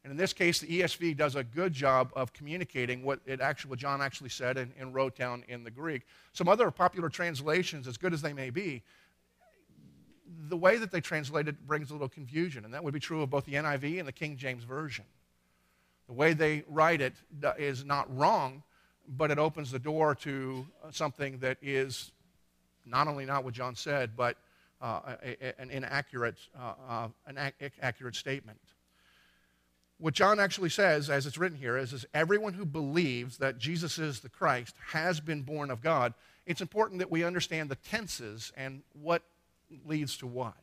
And 0.03 0.11
in 0.11 0.17
this 0.17 0.33
case, 0.33 0.59
the 0.59 0.81
ESV 0.81 1.15
does 1.15 1.37
a 1.37 1.43
good 1.45 1.71
job 1.71 2.11
of 2.17 2.33
communicating 2.33 3.01
what, 3.01 3.21
it 3.25 3.39
actually, 3.39 3.69
what 3.69 3.79
John 3.79 4.01
actually 4.01 4.27
said 4.27 4.57
and, 4.57 4.73
and 4.77 4.93
wrote 4.93 5.15
down 5.15 5.45
in 5.47 5.63
the 5.63 5.71
Greek. 5.71 6.01
Some 6.33 6.49
other 6.49 6.69
popular 6.71 7.07
translations, 7.07 7.87
as 7.87 7.95
good 7.95 8.11
as 8.11 8.21
they 8.21 8.33
may 8.33 8.49
be, 8.49 8.83
the 10.49 10.57
way 10.57 10.75
that 10.75 10.91
they 10.91 10.99
translate 10.99 11.47
it 11.47 11.65
brings 11.65 11.91
a 11.91 11.93
little 11.93 12.09
confusion, 12.09 12.65
and 12.65 12.73
that 12.73 12.83
would 12.83 12.93
be 12.93 12.99
true 12.99 13.21
of 13.21 13.29
both 13.29 13.45
the 13.45 13.53
NIV 13.53 13.99
and 13.99 14.05
the 14.05 14.11
King 14.11 14.35
James 14.35 14.65
Version. 14.65 15.05
The 16.07 16.13
way 16.13 16.33
they 16.33 16.65
write 16.67 16.99
it 16.99 17.13
is 17.57 17.85
not 17.85 18.13
wrong, 18.13 18.63
but 19.07 19.31
it 19.31 19.39
opens 19.39 19.71
the 19.71 19.79
door 19.79 20.13
to 20.15 20.67
something 20.91 21.37
that 21.37 21.57
is 21.61 22.11
not 22.85 23.07
only 23.07 23.23
not 23.23 23.45
what 23.45 23.53
John 23.53 23.75
said, 23.77 24.17
but 24.17 24.35
uh, 24.85 25.15
a, 25.23 25.59
an 25.59 25.71
inaccurate, 25.71 26.37
uh, 26.55 26.73
uh, 26.87 27.07
an 27.25 27.39
ac- 27.59 27.73
accurate 27.81 28.15
statement. 28.15 28.59
What 29.97 30.13
John 30.13 30.39
actually 30.39 30.69
says, 30.69 31.09
as 31.09 31.25
it's 31.25 31.39
written 31.39 31.57
here, 31.57 31.75
is, 31.75 31.91
is 31.91 32.05
everyone 32.13 32.53
who 32.53 32.65
believes 32.65 33.39
that 33.39 33.57
Jesus 33.57 33.97
is 33.97 34.19
the 34.19 34.29
Christ 34.29 34.75
has 34.91 35.19
been 35.19 35.41
born 35.41 35.71
of 35.71 35.81
God. 35.81 36.13
It's 36.45 36.61
important 36.61 36.99
that 36.99 37.09
we 37.09 37.23
understand 37.23 37.69
the 37.69 37.77
tenses 37.77 38.51
and 38.55 38.83
what 38.93 39.23
leads 39.87 40.17
to 40.17 40.27
what. 40.27 40.53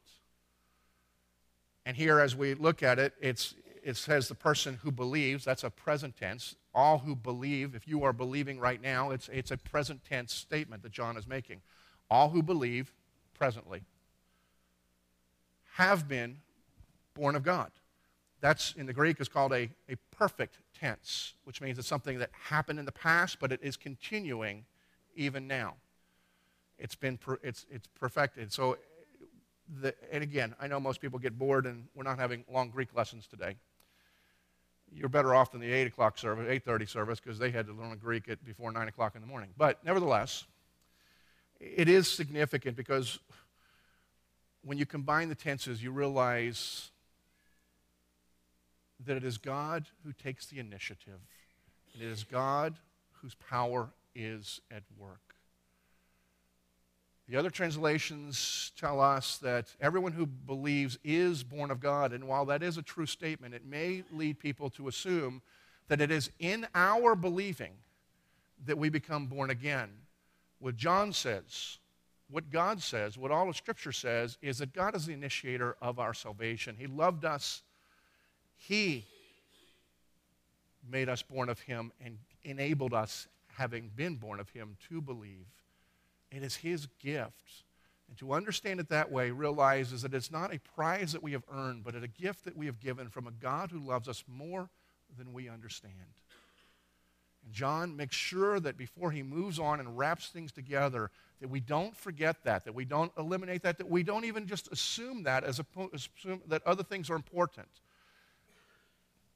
And 1.84 1.96
here, 1.96 2.20
as 2.20 2.36
we 2.36 2.54
look 2.54 2.84
at 2.84 3.00
it, 3.00 3.14
it's, 3.20 3.54
it 3.82 3.96
says 3.96 4.28
the 4.28 4.36
person 4.36 4.78
who 4.84 4.92
believes, 4.92 5.44
that's 5.44 5.64
a 5.64 5.70
present 5.70 6.16
tense. 6.16 6.54
All 6.72 6.98
who 6.98 7.16
believe, 7.16 7.74
if 7.74 7.88
you 7.88 8.04
are 8.04 8.12
believing 8.12 8.60
right 8.60 8.80
now, 8.80 9.10
it's, 9.10 9.28
it's 9.30 9.50
a 9.50 9.56
present 9.56 10.04
tense 10.04 10.32
statement 10.32 10.84
that 10.84 10.92
John 10.92 11.16
is 11.16 11.26
making. 11.26 11.60
All 12.08 12.28
who 12.28 12.42
believe 12.42 12.92
presently 13.34 13.82
have 15.76 16.08
been 16.08 16.38
born 17.14 17.36
of 17.36 17.42
God. 17.42 17.70
That's 18.40 18.74
in 18.74 18.86
the 18.86 18.92
Greek 18.92 19.20
is 19.20 19.28
called 19.28 19.52
a, 19.52 19.70
a 19.88 19.96
perfect 20.10 20.58
tense, 20.78 21.34
which 21.44 21.60
means 21.60 21.78
it's 21.78 21.86
something 21.86 22.18
that 22.18 22.30
happened 22.32 22.78
in 22.78 22.84
the 22.84 22.92
past, 22.92 23.38
but 23.40 23.52
it 23.52 23.60
is 23.62 23.76
continuing 23.76 24.64
even 25.14 25.46
now. 25.46 25.74
It's 26.78 26.96
been 26.96 27.18
it's, 27.42 27.64
it's 27.70 27.86
perfected. 27.86 28.52
So 28.52 28.78
the, 29.80 29.94
and 30.10 30.22
again, 30.22 30.54
I 30.60 30.66
know 30.66 30.80
most 30.80 31.00
people 31.00 31.18
get 31.18 31.38
bored 31.38 31.66
and 31.66 31.84
we're 31.94 32.02
not 32.02 32.18
having 32.18 32.44
long 32.50 32.70
Greek 32.70 32.94
lessons 32.94 33.26
today. 33.26 33.56
You're 34.90 35.08
better 35.08 35.34
off 35.34 35.52
than 35.52 35.60
the 35.60 35.72
8 35.72 35.86
o'clock 35.86 36.18
service, 36.18 36.46
8.30 36.46 36.88
service, 36.88 37.20
because 37.20 37.38
they 37.38 37.50
had 37.50 37.66
to 37.66 37.72
learn 37.72 37.96
Greek 37.96 38.28
at 38.28 38.44
before 38.44 38.70
9 38.70 38.88
o'clock 38.88 39.14
in 39.14 39.22
the 39.22 39.26
morning. 39.26 39.50
But 39.56 39.82
nevertheless, 39.84 40.44
it 41.60 41.88
is 41.88 42.08
significant 42.08 42.76
because 42.76 43.20
when 44.64 44.78
you 44.78 44.86
combine 44.86 45.28
the 45.28 45.34
tenses, 45.34 45.82
you 45.82 45.90
realize 45.90 46.90
that 49.04 49.16
it 49.16 49.24
is 49.24 49.38
God 49.38 49.86
who 50.04 50.12
takes 50.12 50.46
the 50.46 50.58
initiative. 50.58 51.20
and 51.92 52.02
It 52.02 52.06
is 52.06 52.24
God 52.24 52.78
whose 53.20 53.34
power 53.34 53.90
is 54.14 54.60
at 54.70 54.82
work. 54.96 55.34
The 57.28 57.36
other 57.36 57.50
translations 57.50 58.72
tell 58.76 59.00
us 59.00 59.38
that 59.38 59.74
everyone 59.80 60.12
who 60.12 60.26
believes 60.26 60.98
is 61.02 61.42
born 61.42 61.70
of 61.70 61.80
God. 61.80 62.12
And 62.12 62.28
while 62.28 62.44
that 62.46 62.62
is 62.62 62.76
a 62.76 62.82
true 62.82 63.06
statement, 63.06 63.54
it 63.54 63.64
may 63.64 64.04
lead 64.12 64.38
people 64.38 64.70
to 64.70 64.88
assume 64.88 65.40
that 65.88 66.00
it 66.00 66.10
is 66.10 66.30
in 66.38 66.66
our 66.74 67.14
believing 67.14 67.72
that 68.66 68.78
we 68.78 68.88
become 68.88 69.26
born 69.26 69.50
again. 69.50 69.90
What 70.58 70.76
John 70.76 71.12
says, 71.12 71.78
what 72.32 72.50
God 72.50 72.80
says, 72.80 73.18
what 73.18 73.30
all 73.30 73.48
of 73.48 73.56
Scripture 73.56 73.92
says, 73.92 74.38
is 74.40 74.58
that 74.58 74.72
God 74.72 74.96
is 74.96 75.04
the 75.04 75.12
initiator 75.12 75.76
of 75.82 75.98
our 75.98 76.14
salvation. 76.14 76.76
He 76.78 76.86
loved 76.86 77.26
us, 77.26 77.62
He 78.56 79.04
made 80.90 81.08
us 81.10 81.22
born 81.22 81.50
of 81.50 81.60
Him, 81.60 81.92
and 82.02 82.16
enabled 82.42 82.94
us, 82.94 83.28
having 83.56 83.90
been 83.94 84.16
born 84.16 84.40
of 84.40 84.48
Him, 84.48 84.76
to 84.88 85.02
believe. 85.02 85.46
It 86.30 86.42
is 86.42 86.56
His 86.56 86.88
gift. 87.00 87.64
And 88.08 88.16
to 88.18 88.32
understand 88.32 88.80
it 88.80 88.88
that 88.88 89.12
way 89.12 89.30
realizes 89.30 90.02
that 90.02 90.14
it's 90.14 90.30
not 90.30 90.54
a 90.54 90.58
prize 90.74 91.12
that 91.12 91.22
we 91.22 91.32
have 91.32 91.44
earned, 91.52 91.84
but 91.84 91.94
a 91.94 92.08
gift 92.08 92.44
that 92.46 92.56
we 92.56 92.66
have 92.66 92.80
given 92.80 93.08
from 93.08 93.26
a 93.26 93.30
God 93.30 93.70
who 93.70 93.78
loves 93.78 94.08
us 94.08 94.24
more 94.26 94.70
than 95.18 95.34
we 95.34 95.48
understand. 95.48 95.92
And 97.44 97.52
John 97.52 97.96
makes 97.96 98.16
sure 98.16 98.60
that 98.60 98.76
before 98.76 99.10
he 99.10 99.22
moves 99.22 99.58
on 99.58 99.80
and 99.80 99.98
wraps 99.98 100.28
things 100.28 100.52
together, 100.52 101.10
that 101.40 101.48
we 101.48 101.60
don't 101.60 101.96
forget 101.96 102.44
that, 102.44 102.64
that 102.64 102.74
we 102.74 102.84
don't 102.84 103.12
eliminate 103.18 103.62
that, 103.62 103.78
that 103.78 103.88
we 103.88 104.02
don't 104.02 104.24
even 104.24 104.46
just 104.46 104.70
assume 104.70 105.24
that 105.24 105.44
as 105.44 105.60
assume 105.92 106.42
that 106.46 106.66
other 106.66 106.82
things 106.82 107.10
are 107.10 107.16
important. 107.16 107.68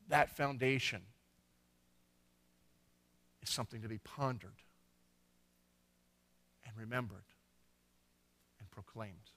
That 0.08 0.36
foundation 0.36 1.02
is 3.42 3.50
something 3.50 3.82
to 3.82 3.88
be 3.88 3.98
pondered 3.98 4.62
and 6.64 6.76
remembered 6.76 7.24
and 8.60 8.70
proclaimed. 8.70 9.30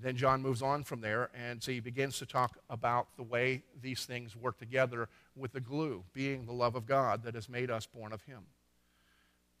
Then 0.00 0.16
John 0.16 0.42
moves 0.42 0.62
on 0.62 0.84
from 0.84 1.00
there, 1.00 1.28
and 1.34 1.62
so 1.62 1.72
he 1.72 1.80
begins 1.80 2.18
to 2.18 2.26
talk 2.26 2.58
about 2.70 3.08
the 3.16 3.24
way 3.24 3.62
these 3.80 4.04
things 4.04 4.36
work 4.36 4.58
together 4.58 5.08
with 5.34 5.52
the 5.52 5.60
glue, 5.60 6.04
being 6.12 6.46
the 6.46 6.52
love 6.52 6.76
of 6.76 6.86
God 6.86 7.24
that 7.24 7.34
has 7.34 7.48
made 7.48 7.70
us 7.70 7.86
born 7.86 8.12
of 8.12 8.22
him. 8.22 8.44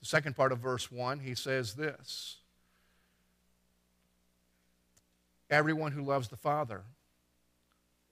The 0.00 0.06
second 0.06 0.36
part 0.36 0.52
of 0.52 0.60
verse 0.60 0.92
1, 0.92 1.20
he 1.20 1.34
says 1.34 1.74
this 1.74 2.36
Everyone 5.50 5.92
who 5.92 6.02
loves 6.02 6.28
the 6.28 6.36
Father 6.36 6.82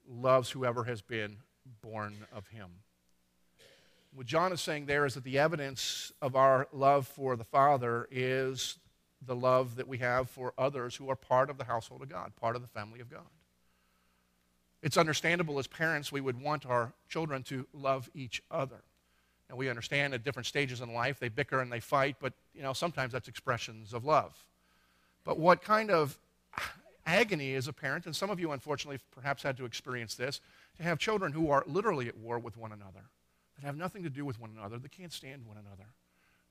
loves 0.09 0.49
whoever 0.51 0.83
has 0.85 1.01
been 1.01 1.37
born 1.81 2.25
of 2.33 2.47
him. 2.47 2.67
What 4.13 4.25
John 4.25 4.51
is 4.51 4.61
saying 4.61 4.85
there 4.85 5.05
is 5.05 5.13
that 5.13 5.23
the 5.23 5.37
evidence 5.37 6.11
of 6.21 6.35
our 6.35 6.67
love 6.73 7.07
for 7.07 7.35
the 7.35 7.43
Father 7.43 8.07
is 8.09 8.77
the 9.25 9.35
love 9.35 9.75
that 9.75 9.87
we 9.87 9.97
have 9.97 10.29
for 10.29 10.53
others 10.57 10.95
who 10.95 11.09
are 11.09 11.15
part 11.15 11.49
of 11.49 11.57
the 11.57 11.63
household 11.63 12.01
of 12.01 12.09
God, 12.09 12.35
part 12.35 12.55
of 12.55 12.61
the 12.61 12.67
family 12.67 12.99
of 12.99 13.09
God. 13.09 13.21
It's 14.83 14.97
understandable 14.97 15.57
as 15.59 15.67
parents, 15.67 16.11
we 16.11 16.21
would 16.21 16.39
want 16.39 16.65
our 16.65 16.93
children 17.09 17.43
to 17.43 17.65
love 17.73 18.09
each 18.13 18.43
other. 18.51 18.83
And 19.49 19.57
we 19.57 19.69
understand 19.69 20.13
at 20.13 20.23
different 20.23 20.45
stages 20.45 20.81
in 20.81 20.93
life 20.93 21.19
they 21.19 21.29
bicker 21.29 21.61
and 21.61 21.71
they 21.71 21.79
fight, 21.79 22.17
but 22.19 22.33
you 22.53 22.61
know, 22.61 22.73
sometimes 22.73 23.13
that's 23.13 23.27
expressions 23.27 23.93
of 23.93 24.05
love. 24.05 24.45
But 25.23 25.39
what 25.39 25.61
kind 25.61 25.89
of 25.89 26.17
agony 27.05 27.55
as 27.55 27.67
a 27.67 27.73
parent, 27.73 28.05
and 28.05 28.15
some 28.15 28.29
of 28.29 28.39
you 28.39 28.51
unfortunately 28.51 28.99
perhaps 29.11 29.41
had 29.41 29.57
to 29.57 29.65
experience 29.65 30.15
this, 30.15 30.41
to 30.77 30.83
have 30.83 30.99
children 30.99 31.31
who 31.31 31.49
are 31.49 31.63
literally 31.65 32.07
at 32.07 32.17
war 32.17 32.37
with 32.37 32.57
one 32.57 32.71
another 32.71 33.09
that 33.55 33.65
have 33.65 33.77
nothing 33.77 34.03
to 34.03 34.09
do 34.09 34.23
with 34.23 34.39
one 34.39 34.51
another, 34.57 34.77
that 34.77 34.91
can't 34.91 35.11
stand 35.11 35.45
one 35.45 35.57
another. 35.57 35.85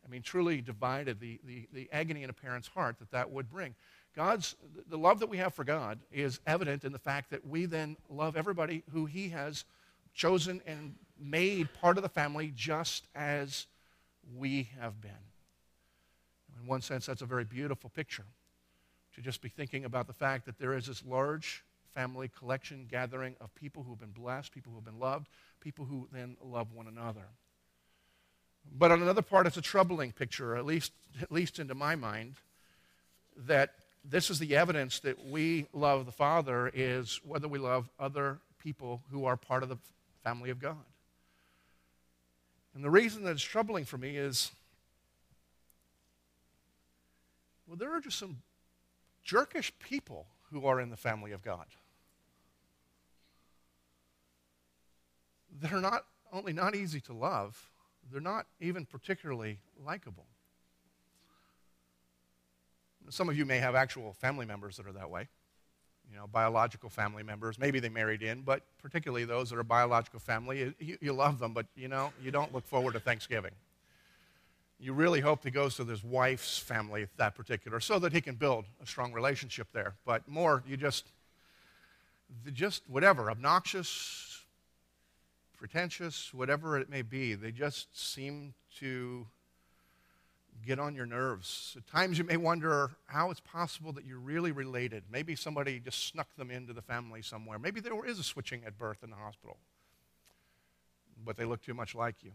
I 0.07 0.11
mean, 0.11 0.23
truly 0.23 0.61
divided, 0.61 1.19
the, 1.19 1.41
the, 1.45 1.67
the 1.73 1.89
agony 1.93 2.23
in 2.23 2.31
a 2.31 2.35
parent's 2.35 2.69
heart 2.69 2.99
that 3.01 3.11
that 3.11 3.31
would 3.31 3.51
bring. 3.51 3.75
God's, 4.15 4.55
the 4.89 4.97
love 4.97 5.21
that 5.21 5.29
we 5.29 5.39
have 5.39 5.53
for 5.53 5.65
God 5.65 5.99
is 6.13 6.41
evident 6.47 6.85
in 6.85 6.93
the 6.93 6.99
fact 6.99 7.31
that 7.31 7.47
we 7.47 7.67
then 7.67 7.97
love 8.09 8.37
everybody 8.37 8.83
who 8.93 9.07
He 9.07 9.29
has 9.31 9.65
chosen 10.15 10.63
and 10.67 10.95
made 11.19 11.73
part 11.75 11.97
of 11.97 12.03
the 12.03 12.09
family 12.09 12.53
just 12.55 13.09
as 13.15 13.67
we 14.37 14.71
have 14.81 15.01
been. 15.01 15.11
In 16.61 16.67
one 16.67 16.81
sense, 16.81 17.07
that's 17.07 17.23
a 17.23 17.27
very 17.27 17.45
beautiful 17.45 17.91
picture 17.91 18.25
to 19.15 19.21
just 19.21 19.43
be 19.43 19.49
thinking 19.49 19.85
about 19.85 20.07
the 20.07 20.13
fact 20.13 20.47
that 20.47 20.59
there 20.59 20.75
is 20.75 20.87
this 20.87 21.05
large 21.05 21.65
family 21.93 22.29
collection 22.39 22.87
gathering 22.89 23.35
of 23.41 23.55
people 23.55 23.83
who 23.83 23.91
have 23.91 24.01
been 24.01 24.11
blessed, 24.11 24.53
people 24.53 24.71
who 24.71 24.77
have 24.77 24.85
been 24.85 24.99
loved, 24.99 25.29
people 25.61 25.85
who 25.85 26.09
then 26.13 26.37
love 26.43 26.73
one 26.73 26.87
another. 26.87 27.29
But 28.73 28.93
on 28.93 29.03
another 29.03 29.23
part, 29.23 29.47
it's 29.47 29.57
a 29.57 29.63
troubling 29.63 30.13
picture, 30.13 30.57
at 30.57 30.67
least, 30.67 30.93
at 31.21 31.33
least 31.33 31.59
into 31.59 31.75
my 31.75 31.95
mind, 31.95 32.35
that 33.47 33.71
this 34.05 34.31
is 34.31 34.39
the 34.39 34.57
evidence 34.57 35.01
that 35.01 35.27
we 35.27 35.67
love 35.73 36.07
the 36.07 36.13
Father 36.13 36.71
is 36.73 37.21
whether 37.25 37.49
we 37.49 37.59
love 37.59 37.89
other 37.99 38.39
people 38.59 39.03
who 39.11 39.25
are 39.25 39.37
part 39.37 39.63
of 39.63 39.69
the 39.69 39.79
family 40.23 40.51
of 40.51 40.61
God. 40.61 40.77
And 42.75 42.85
the 42.85 42.91
reason 42.91 43.25
that 43.25 43.31
it's 43.31 43.43
troubling 43.43 43.85
for 43.85 43.99
me 43.99 44.17
is 44.17 44.51
well, 47.67 47.77
there 47.77 47.93
are 47.93 48.01
just 48.01 48.19
some 48.19 48.39
jerkish 49.27 49.73
people 49.81 50.27
who 50.53 50.67
are 50.67 50.81
in 50.81 50.91
the 50.91 50.97
family 50.97 51.33
of 51.33 51.43
God. 51.43 51.67
they're 55.61 55.81
not 55.81 56.05
only 56.33 56.53
not 56.53 56.75
easy 56.75 57.01
to 57.01 57.13
love, 57.13 57.71
they're 58.11 58.21
not 58.21 58.47
even 58.61 58.85
particularly 58.85 59.59
likable. 59.85 60.27
Some 63.09 63.29
of 63.29 63.37
you 63.37 63.45
may 63.45 63.59
have 63.59 63.75
actual 63.75 64.13
family 64.13 64.47
members 64.47 64.77
that 64.77 64.87
are 64.87 64.93
that 64.93 65.11
way, 65.11 65.29
you 66.11 66.17
know, 66.17 66.27
biological 66.27 66.91
family 66.91 67.23
members. 67.23 67.59
Maybe 67.59 67.79
they 67.79 67.89
married 67.89 68.23
in, 68.23 68.43
but 68.43 68.63
particularly 68.83 69.25
those 69.25 69.51
that 69.51 69.59
are 69.59 69.65
biological 69.65 70.19
family, 70.19 70.75
you, 70.79 70.99
you 71.01 71.13
love 71.13 71.39
them, 71.39 71.53
but 71.53 71.67
you 71.77 71.89
know, 71.89 72.13
you 72.23 72.31
don't 72.31 72.53
look 72.53 72.67
forward 72.67 72.95
to 72.95 73.01
Thanksgiving. 73.01 73.53
You 74.79 74.93
really 74.93 75.21
hope 75.21 75.45
he 75.45 75.51
goes 75.51 75.77
to 75.77 75.85
his 75.85 76.05
wife's 76.05 76.59
family, 76.59 77.07
that 77.17 77.35
particular, 77.35 77.81
so 77.81 77.99
that 78.01 78.13
he 78.13 78.21
can 78.21 78.35
build 78.35 78.67
a 78.83 78.87
strong 78.87 79.13
relationship 79.13 79.69
there. 79.73 79.95
But 80.05 80.29
more, 80.29 80.63
you 80.67 80.77
just, 80.77 81.07
just 82.53 82.83
whatever, 82.89 83.31
obnoxious, 83.31 83.89
pretentious, 85.57 86.33
whatever 86.33 86.79
it 86.79 86.89
may 86.89 87.03
be. 87.03 87.35
They 87.35 87.53
just 87.53 87.99
seem 87.99 88.55
to 88.79 89.27
get 90.65 90.79
on 90.79 90.95
your 90.95 91.07
nerves. 91.07 91.77
At 91.77 91.87
times 91.87 92.19
you 92.19 92.25
may 92.25 92.37
wonder 92.37 92.91
how 93.07 93.31
it's 93.31 93.41
possible 93.41 93.93
that 93.93 94.05
you're 94.05 94.19
really 94.19 94.53
related. 94.53 95.05
Maybe 95.11 95.37
somebody 95.37 95.81
just 95.81 96.07
snuck 96.07 96.29
them 96.37 96.51
into 96.51 96.73
the 96.73 96.83
family 96.83 97.23
somewhere. 97.23 97.59
Maybe 97.59 97.81
there 97.81 98.05
is 98.05 98.19
a 98.19 98.23
switching 98.23 98.65
at 98.65 98.79
birth 98.79 99.03
in 99.03 99.11
the 99.11 99.17
hospital, 99.17 99.59
but 101.25 101.37
they 101.37 101.45
look 101.45 101.63
too 101.63 101.75
much 101.75 101.95
like 101.95 102.17
you. 102.23 102.33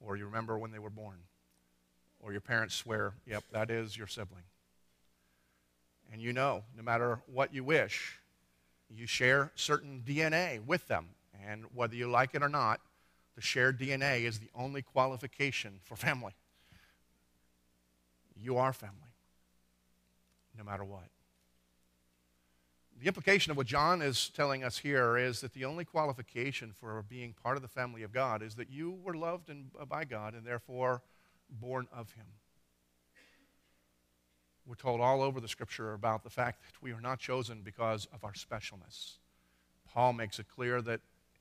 Or 0.00 0.16
you 0.16 0.26
remember 0.26 0.58
when 0.58 0.70
they 0.70 0.78
were 0.78 0.90
born. 0.90 1.18
Or 2.20 2.32
your 2.32 2.40
parents 2.40 2.74
swear, 2.74 3.14
yep, 3.26 3.44
that 3.52 3.70
is 3.70 3.96
your 3.96 4.06
sibling. 4.06 4.44
And 6.12 6.22
you 6.22 6.32
know, 6.32 6.64
no 6.76 6.82
matter 6.82 7.20
what 7.26 7.52
you 7.52 7.64
wish, 7.64 8.18
you 8.88 9.06
share 9.06 9.50
certain 9.54 10.02
DNA 10.06 10.64
with 10.64 10.86
them. 10.88 11.08
And 11.46 11.64
whether 11.74 11.94
you 11.94 12.08
like 12.08 12.34
it 12.34 12.42
or 12.42 12.48
not, 12.48 12.80
the 13.34 13.40
shared 13.40 13.78
DNA 13.78 14.22
is 14.22 14.38
the 14.38 14.50
only 14.54 14.82
qualification 14.82 15.80
for 15.82 15.96
family. 15.96 16.32
You 18.36 18.56
are 18.56 18.72
family, 18.72 19.12
no 20.56 20.64
matter 20.64 20.84
what. 20.84 21.08
The 23.00 23.08
implication 23.08 23.50
of 23.50 23.56
what 23.56 23.66
John 23.66 24.02
is 24.02 24.30
telling 24.30 24.62
us 24.62 24.78
here 24.78 25.16
is 25.16 25.40
that 25.40 25.52
the 25.52 25.64
only 25.64 25.84
qualification 25.84 26.72
for 26.72 27.04
being 27.08 27.32
part 27.32 27.56
of 27.56 27.62
the 27.62 27.68
family 27.68 28.02
of 28.02 28.12
God 28.12 28.42
is 28.42 28.54
that 28.54 28.70
you 28.70 28.92
were 29.02 29.14
loved 29.14 29.50
and, 29.50 29.70
uh, 29.78 29.84
by 29.84 30.04
God 30.04 30.34
and 30.34 30.46
therefore 30.46 31.02
born 31.50 31.88
of 31.92 32.12
Him. 32.12 32.26
We're 34.66 34.76
told 34.76 35.00
all 35.00 35.22
over 35.22 35.40
the 35.40 35.48
scripture 35.48 35.92
about 35.92 36.22
the 36.22 36.30
fact 36.30 36.62
that 36.62 36.80
we 36.80 36.92
are 36.92 37.00
not 37.00 37.18
chosen 37.18 37.60
because 37.62 38.06
of 38.12 38.24
our 38.24 38.32
specialness. 38.32 39.18
Paul 39.92 40.12
makes 40.14 40.38
it 40.38 40.46
clear 40.48 40.80
that 40.82 41.00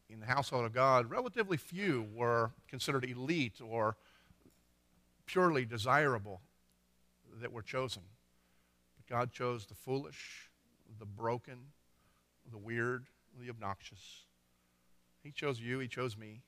in 0.09 0.19
the 0.19 0.25
household 0.25 0.65
of 0.65 0.73
God, 0.73 1.09
relatively 1.09 1.57
few 1.57 2.07
were 2.13 2.51
considered 2.67 3.05
elite 3.05 3.59
or 3.63 3.95
purely 5.25 5.65
desirable 5.65 6.41
that 7.41 7.51
were 7.51 7.61
chosen. 7.61 8.03
But 8.97 9.07
God 9.07 9.31
chose 9.31 9.65
the 9.65 9.75
foolish, 9.75 10.49
the 10.99 11.05
broken, 11.05 11.57
the 12.51 12.57
weird, 12.57 13.05
the 13.41 13.49
obnoxious. 13.49 14.25
He 15.23 15.31
chose 15.31 15.59
you, 15.59 15.79
He 15.79 15.87
chose 15.87 16.17
me. 16.17 16.41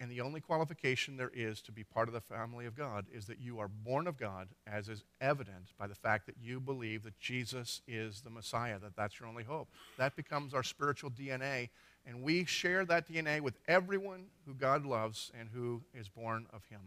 And 0.00 0.10
the 0.10 0.20
only 0.20 0.40
qualification 0.40 1.16
there 1.16 1.32
is 1.34 1.60
to 1.62 1.72
be 1.72 1.82
part 1.82 2.06
of 2.06 2.14
the 2.14 2.20
family 2.20 2.66
of 2.66 2.76
God 2.76 3.06
is 3.12 3.26
that 3.26 3.40
you 3.40 3.58
are 3.58 3.66
born 3.66 4.06
of 4.06 4.16
God, 4.16 4.48
as 4.64 4.88
is 4.88 5.02
evident 5.20 5.72
by 5.76 5.88
the 5.88 5.94
fact 5.94 6.26
that 6.26 6.36
you 6.40 6.60
believe 6.60 7.02
that 7.02 7.18
Jesus 7.18 7.82
is 7.88 8.20
the 8.20 8.30
Messiah, 8.30 8.78
that 8.78 8.94
that's 8.94 9.18
your 9.18 9.28
only 9.28 9.42
hope. 9.42 9.68
That 9.96 10.14
becomes 10.14 10.54
our 10.54 10.62
spiritual 10.62 11.10
DNA, 11.10 11.70
and 12.06 12.22
we 12.22 12.44
share 12.44 12.84
that 12.84 13.08
DNA 13.08 13.40
with 13.40 13.58
everyone 13.66 14.26
who 14.46 14.54
God 14.54 14.86
loves 14.86 15.32
and 15.38 15.48
who 15.52 15.82
is 15.92 16.08
born 16.08 16.46
of 16.52 16.64
Him. 16.66 16.80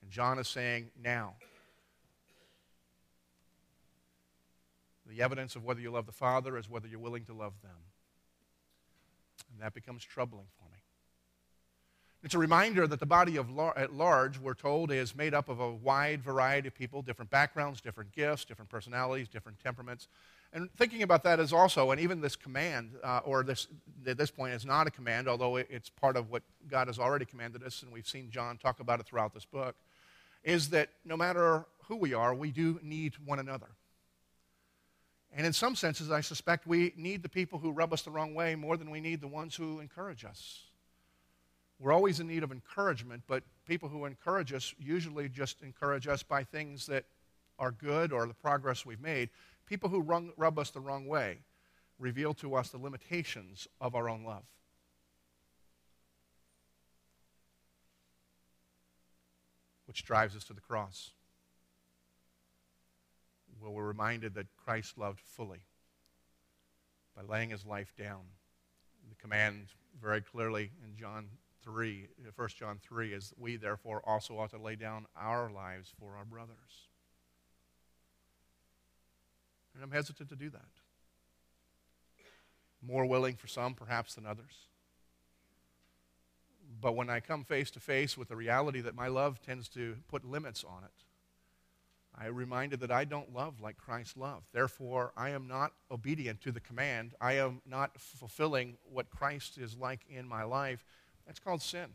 And 0.00 0.10
John 0.10 0.38
is 0.38 0.46
saying, 0.46 0.90
now, 1.02 1.34
the 5.04 5.20
evidence 5.20 5.56
of 5.56 5.64
whether 5.64 5.80
you 5.80 5.90
love 5.90 6.06
the 6.06 6.12
Father 6.12 6.56
is 6.56 6.70
whether 6.70 6.86
you're 6.86 7.00
willing 7.00 7.24
to 7.24 7.34
love 7.34 7.54
them. 7.62 7.72
And 9.52 9.60
that 9.60 9.74
becomes 9.74 10.04
troubling 10.04 10.46
for 10.56 10.70
me. 10.70 10.79
It's 12.22 12.34
a 12.34 12.38
reminder 12.38 12.86
that 12.86 13.00
the 13.00 13.06
body 13.06 13.36
of 13.36 13.50
lar- 13.50 13.76
at 13.78 13.94
large, 13.94 14.38
we're 14.38 14.54
told, 14.54 14.92
is 14.92 15.16
made 15.16 15.32
up 15.32 15.48
of 15.48 15.58
a 15.58 15.70
wide 15.70 16.22
variety 16.22 16.68
of 16.68 16.74
people, 16.74 17.00
different 17.00 17.30
backgrounds, 17.30 17.80
different 17.80 18.12
gifts, 18.12 18.44
different 18.44 18.70
personalities, 18.70 19.26
different 19.26 19.58
temperaments. 19.58 20.06
And 20.52 20.70
thinking 20.74 21.02
about 21.02 21.22
that 21.24 21.40
is 21.40 21.52
also, 21.52 21.92
and 21.92 22.00
even 22.00 22.20
this 22.20 22.36
command, 22.36 22.96
uh, 23.02 23.20
or 23.24 23.42
this 23.42 23.68
at 24.06 24.18
this 24.18 24.30
point 24.30 24.52
is 24.52 24.66
not 24.66 24.86
a 24.86 24.90
command, 24.90 25.28
although 25.28 25.56
it's 25.56 25.88
part 25.88 26.16
of 26.16 26.30
what 26.30 26.42
God 26.68 26.88
has 26.88 26.98
already 26.98 27.24
commanded 27.24 27.62
us, 27.62 27.82
and 27.82 27.90
we've 27.90 28.08
seen 28.08 28.30
John 28.30 28.58
talk 28.58 28.80
about 28.80 29.00
it 29.00 29.06
throughout 29.06 29.32
this 29.32 29.46
book, 29.46 29.76
is 30.44 30.70
that 30.70 30.90
no 31.04 31.16
matter 31.16 31.64
who 31.84 31.96
we 31.96 32.12
are, 32.12 32.34
we 32.34 32.50
do 32.50 32.78
need 32.82 33.14
one 33.24 33.38
another. 33.38 33.68
And 35.32 35.46
in 35.46 35.52
some 35.52 35.76
senses, 35.76 36.10
I 36.10 36.20
suspect 36.20 36.66
we 36.66 36.92
need 36.96 37.22
the 37.22 37.28
people 37.28 37.60
who 37.60 37.70
rub 37.70 37.92
us 37.92 38.02
the 38.02 38.10
wrong 38.10 38.34
way 38.34 38.56
more 38.56 38.76
than 38.76 38.90
we 38.90 39.00
need 39.00 39.20
the 39.20 39.28
ones 39.28 39.54
who 39.54 39.80
encourage 39.80 40.24
us. 40.24 40.64
We're 41.80 41.92
always 41.92 42.20
in 42.20 42.26
need 42.26 42.42
of 42.42 42.52
encouragement, 42.52 43.22
but 43.26 43.42
people 43.66 43.88
who 43.88 44.04
encourage 44.04 44.52
us 44.52 44.74
usually 44.78 45.30
just 45.30 45.62
encourage 45.62 46.06
us 46.06 46.22
by 46.22 46.44
things 46.44 46.84
that 46.86 47.06
are 47.58 47.72
good 47.72 48.12
or 48.12 48.26
the 48.26 48.34
progress 48.34 48.84
we've 48.84 49.00
made. 49.00 49.30
People 49.64 49.88
who 49.88 50.02
rub 50.02 50.58
us 50.58 50.70
the 50.70 50.80
wrong 50.80 51.06
way 51.06 51.38
reveal 51.98 52.34
to 52.34 52.54
us 52.54 52.68
the 52.68 52.76
limitations 52.78 53.66
of 53.80 53.94
our 53.94 54.10
own 54.10 54.24
love. 54.24 54.44
Which 59.86 60.04
drives 60.04 60.36
us 60.36 60.44
to 60.44 60.52
the 60.52 60.60
cross, 60.60 61.12
where 63.58 63.70
we're 63.70 63.86
reminded 63.86 64.34
that 64.34 64.46
Christ 64.64 64.98
loved 64.98 65.20
fully 65.20 65.60
by 67.16 67.22
laying 67.22 67.50
his 67.50 67.64
life 67.64 67.94
down. 67.98 68.20
The 69.08 69.16
command 69.16 69.68
very 70.00 70.20
clearly 70.20 70.70
in 70.84 70.94
John 70.94 71.26
3, 71.62 72.08
1 72.34 72.48
John 72.56 72.78
3, 72.82 73.12
is 73.12 73.32
we 73.38 73.56
therefore 73.56 74.02
also 74.04 74.38
ought 74.38 74.50
to 74.50 74.58
lay 74.58 74.76
down 74.76 75.06
our 75.16 75.50
lives 75.50 75.92
for 75.98 76.16
our 76.16 76.24
brothers. 76.24 76.88
And 79.74 79.82
I'm 79.82 79.90
hesitant 79.90 80.28
to 80.30 80.36
do 80.36 80.50
that. 80.50 80.68
More 82.82 83.06
willing 83.06 83.36
for 83.36 83.46
some, 83.46 83.74
perhaps, 83.74 84.14
than 84.14 84.26
others. 84.26 84.66
But 86.80 86.96
when 86.96 87.10
I 87.10 87.20
come 87.20 87.44
face 87.44 87.70
to 87.72 87.80
face 87.80 88.16
with 88.16 88.28
the 88.28 88.36
reality 88.36 88.80
that 88.80 88.94
my 88.94 89.08
love 89.08 89.40
tends 89.42 89.68
to 89.70 89.96
put 90.08 90.24
limits 90.24 90.64
on 90.64 90.84
it, 90.84 90.90
I 92.18 92.26
am 92.26 92.34
reminded 92.34 92.80
that 92.80 92.90
I 92.90 93.04
don't 93.04 93.32
love 93.32 93.60
like 93.60 93.76
Christ 93.76 94.16
loved. 94.16 94.46
Therefore, 94.52 95.12
I 95.16 95.30
am 95.30 95.46
not 95.46 95.72
obedient 95.90 96.40
to 96.42 96.52
the 96.52 96.60
command. 96.60 97.14
I 97.20 97.34
am 97.34 97.62
not 97.66 97.98
fulfilling 97.98 98.76
what 98.92 99.10
Christ 99.10 99.58
is 99.58 99.76
like 99.76 100.00
in 100.08 100.26
my 100.26 100.42
life. 100.42 100.84
That's 101.30 101.38
called 101.38 101.62
sin. 101.62 101.86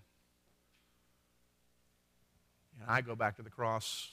And 2.79 2.89
I 2.89 3.01
go 3.01 3.17
back 3.17 3.35
to 3.35 3.41
the 3.41 3.49
cross 3.49 4.11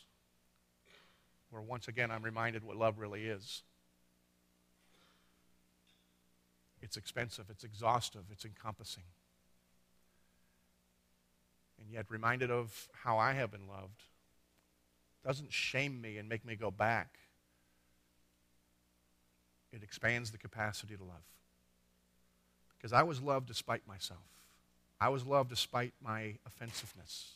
where 1.51 1.63
once 1.63 1.87
again 1.87 2.11
I'm 2.11 2.25
reminded 2.25 2.65
what 2.65 2.77
love 2.77 2.99
really 2.99 3.27
is. 3.27 3.63
It's 6.81 6.97
expensive, 6.97 7.45
it's 7.51 7.63
exhaustive, 7.63 8.23
it's 8.33 8.45
encompassing. 8.45 9.05
And 11.79 11.89
yet, 11.89 12.07
reminded 12.09 12.51
of 12.51 12.89
how 12.93 13.17
I 13.17 13.35
have 13.35 13.53
been 13.53 13.69
loved 13.69 14.03
doesn't 15.25 15.53
shame 15.53 16.01
me 16.01 16.19
and 16.19 16.29
make 16.29 16.45
me 16.45 16.57
go 16.57 16.73
back. 16.73 17.21
It 19.73 19.85
expands 19.85 20.33
the 20.33 20.39
capacity 20.39 20.97
to 20.97 21.05
love. 21.05 21.23
Because 22.77 22.93
I 22.93 23.05
was 23.05 23.23
loved 23.23 23.47
despite 23.47 23.87
myself. 23.87 24.32
I 25.03 25.09
was 25.09 25.27
loved 25.27 25.51
despite 25.51 25.95
my 26.01 26.35
offensiveness. 26.47 27.33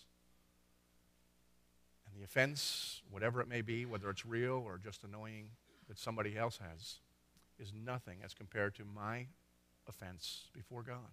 And 2.07 2.15
the 2.17 2.25
offense, 2.25 3.01
whatever 3.11 3.41
it 3.41 3.49
may 3.49 3.61
be, 3.61 3.85
whether 3.85 4.09
it's 4.09 4.25
real 4.25 4.63
or 4.65 4.79
just 4.79 5.03
annoying 5.03 5.49
that 5.89 5.99
somebody 5.99 6.39
else 6.39 6.61
has, 6.63 7.01
is 7.59 7.73
nothing 7.75 8.19
as 8.25 8.35
compared 8.35 8.77
to 8.77 8.85
my 8.85 9.27
offense 9.89 10.45
before 10.55 10.83
God. 10.83 11.11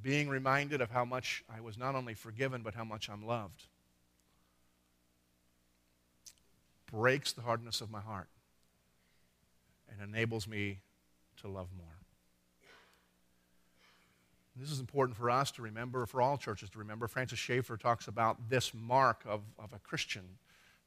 Being 0.00 0.28
reminded 0.28 0.80
of 0.80 0.92
how 0.92 1.04
much 1.04 1.42
I 1.52 1.60
was 1.60 1.76
not 1.76 1.96
only 1.96 2.14
forgiven, 2.14 2.62
but 2.62 2.74
how 2.74 2.84
much 2.84 3.10
I'm 3.10 3.26
loved 3.26 3.64
breaks 6.92 7.32
the 7.32 7.42
hardness 7.42 7.80
of 7.80 7.90
my 7.90 8.00
heart 8.00 8.28
and 9.90 10.00
enables 10.00 10.46
me 10.46 10.78
to 11.40 11.48
love 11.48 11.70
more. 11.76 12.01
This 14.54 14.70
is 14.70 14.80
important 14.80 15.16
for 15.16 15.30
us 15.30 15.50
to 15.52 15.62
remember, 15.62 16.04
for 16.04 16.20
all 16.20 16.36
churches 16.36 16.68
to 16.70 16.78
remember. 16.78 17.08
Francis 17.08 17.38
Schaeffer 17.38 17.76
talks 17.76 18.06
about 18.06 18.50
this 18.50 18.72
mark 18.74 19.22
of, 19.26 19.40
of 19.58 19.72
a 19.72 19.78
Christian 19.78 20.24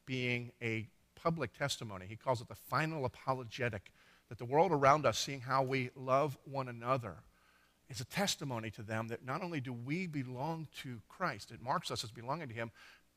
being 0.06 0.52
a 0.62 0.86
public 1.16 1.52
testimony. 1.52 2.06
He 2.08 2.14
calls 2.14 2.40
it 2.40 2.48
the 2.48 2.54
final 2.54 3.04
apologetic, 3.04 3.90
that 4.28 4.38
the 4.38 4.44
world 4.44 4.70
around 4.70 5.04
us, 5.04 5.18
seeing 5.18 5.40
how 5.40 5.62
we 5.62 5.90
love 5.96 6.38
one 6.44 6.68
another, 6.68 7.16
is 7.88 8.00
a 8.00 8.04
testimony 8.04 8.70
to 8.70 8.82
them 8.82 9.08
that 9.08 9.24
not 9.24 9.42
only 9.42 9.60
do 9.60 9.72
we 9.72 10.06
belong 10.06 10.68
to 10.82 11.00
Christ, 11.08 11.50
it 11.50 11.60
marks 11.60 11.90
us 11.90 12.04
as 12.04 12.10
belonging 12.10 12.48
to 12.48 12.54
Him, 12.54 12.70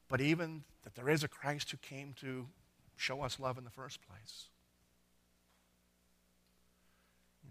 but 0.08 0.22
even 0.22 0.64
that 0.84 0.96
there 0.96 1.10
is 1.10 1.24
a 1.24 1.28
Christ 1.28 1.70
who 1.70 1.78
came 1.78 2.14
to 2.22 2.48
show 2.96 3.22
us 3.22 3.40
love 3.40 3.58
in 3.58 3.64
the 3.64 3.70
first 3.70 4.00
place. 4.08 4.50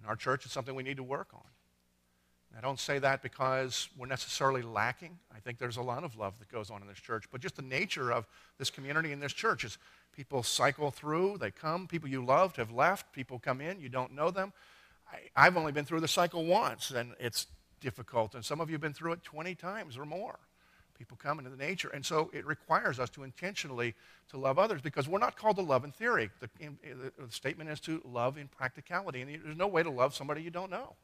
In 0.00 0.08
our 0.08 0.16
church, 0.16 0.44
it's 0.44 0.54
something 0.54 0.74
we 0.74 0.82
need 0.82 0.96
to 0.96 1.02
work 1.02 1.28
on. 1.32 1.40
I 2.56 2.60
don't 2.60 2.80
say 2.80 2.98
that 2.98 3.22
because 3.22 3.88
we're 3.96 4.06
necessarily 4.06 4.62
lacking. 4.62 5.18
I 5.34 5.38
think 5.38 5.58
there's 5.58 5.76
a 5.76 5.82
lot 5.82 6.02
of 6.02 6.16
love 6.16 6.38
that 6.38 6.50
goes 6.50 6.70
on 6.70 6.82
in 6.82 6.88
this 6.88 6.98
church. 6.98 7.24
But 7.30 7.40
just 7.40 7.56
the 7.56 7.62
nature 7.62 8.10
of 8.10 8.26
this 8.58 8.70
community 8.70 9.12
and 9.12 9.22
this 9.22 9.32
church 9.32 9.64
is 9.64 9.78
people 10.16 10.42
cycle 10.42 10.90
through, 10.90 11.38
they 11.38 11.50
come, 11.50 11.86
people 11.86 12.08
you 12.08 12.24
loved 12.24 12.56
have 12.56 12.72
left, 12.72 13.12
people 13.12 13.38
come 13.38 13.60
in, 13.60 13.80
you 13.80 13.88
don't 13.88 14.12
know 14.12 14.30
them. 14.30 14.52
I, 15.36 15.44
have 15.44 15.56
only 15.56 15.72
been 15.72 15.84
through 15.84 16.00
the 16.00 16.08
cycle 16.08 16.44
once, 16.44 16.90
and 16.90 17.14
it's 17.18 17.46
difficult. 17.80 18.34
And 18.34 18.44
some 18.44 18.60
of 18.60 18.68
you 18.68 18.74
have 18.74 18.80
been 18.80 18.92
through 18.92 19.12
it 19.12 19.22
20 19.22 19.54
times 19.54 19.96
or 19.96 20.04
more. 20.04 20.38
People 20.98 21.16
come 21.22 21.38
into 21.38 21.50
the 21.50 21.56
nature. 21.56 21.90
And 21.94 22.04
so 22.04 22.28
it 22.34 22.44
requires 22.44 22.98
us 22.98 23.08
to 23.10 23.22
intentionally 23.22 23.94
to 24.30 24.36
love 24.36 24.58
others 24.58 24.82
because 24.82 25.08
we're 25.08 25.20
not 25.20 25.36
called 25.36 25.56
to 25.56 25.62
love 25.62 25.84
in 25.84 25.92
theory. 25.92 26.28
The, 26.40 26.50
in, 26.58 26.76
the 26.82 27.30
statement 27.30 27.70
is 27.70 27.78
to 27.80 28.02
love 28.04 28.36
in 28.36 28.48
practicality. 28.48 29.22
And 29.22 29.30
there's 29.44 29.56
no 29.56 29.68
way 29.68 29.84
to 29.84 29.90
love 29.90 30.14
somebody 30.14 30.42
you 30.42 30.50
don't 30.50 30.70
know. 30.70 30.96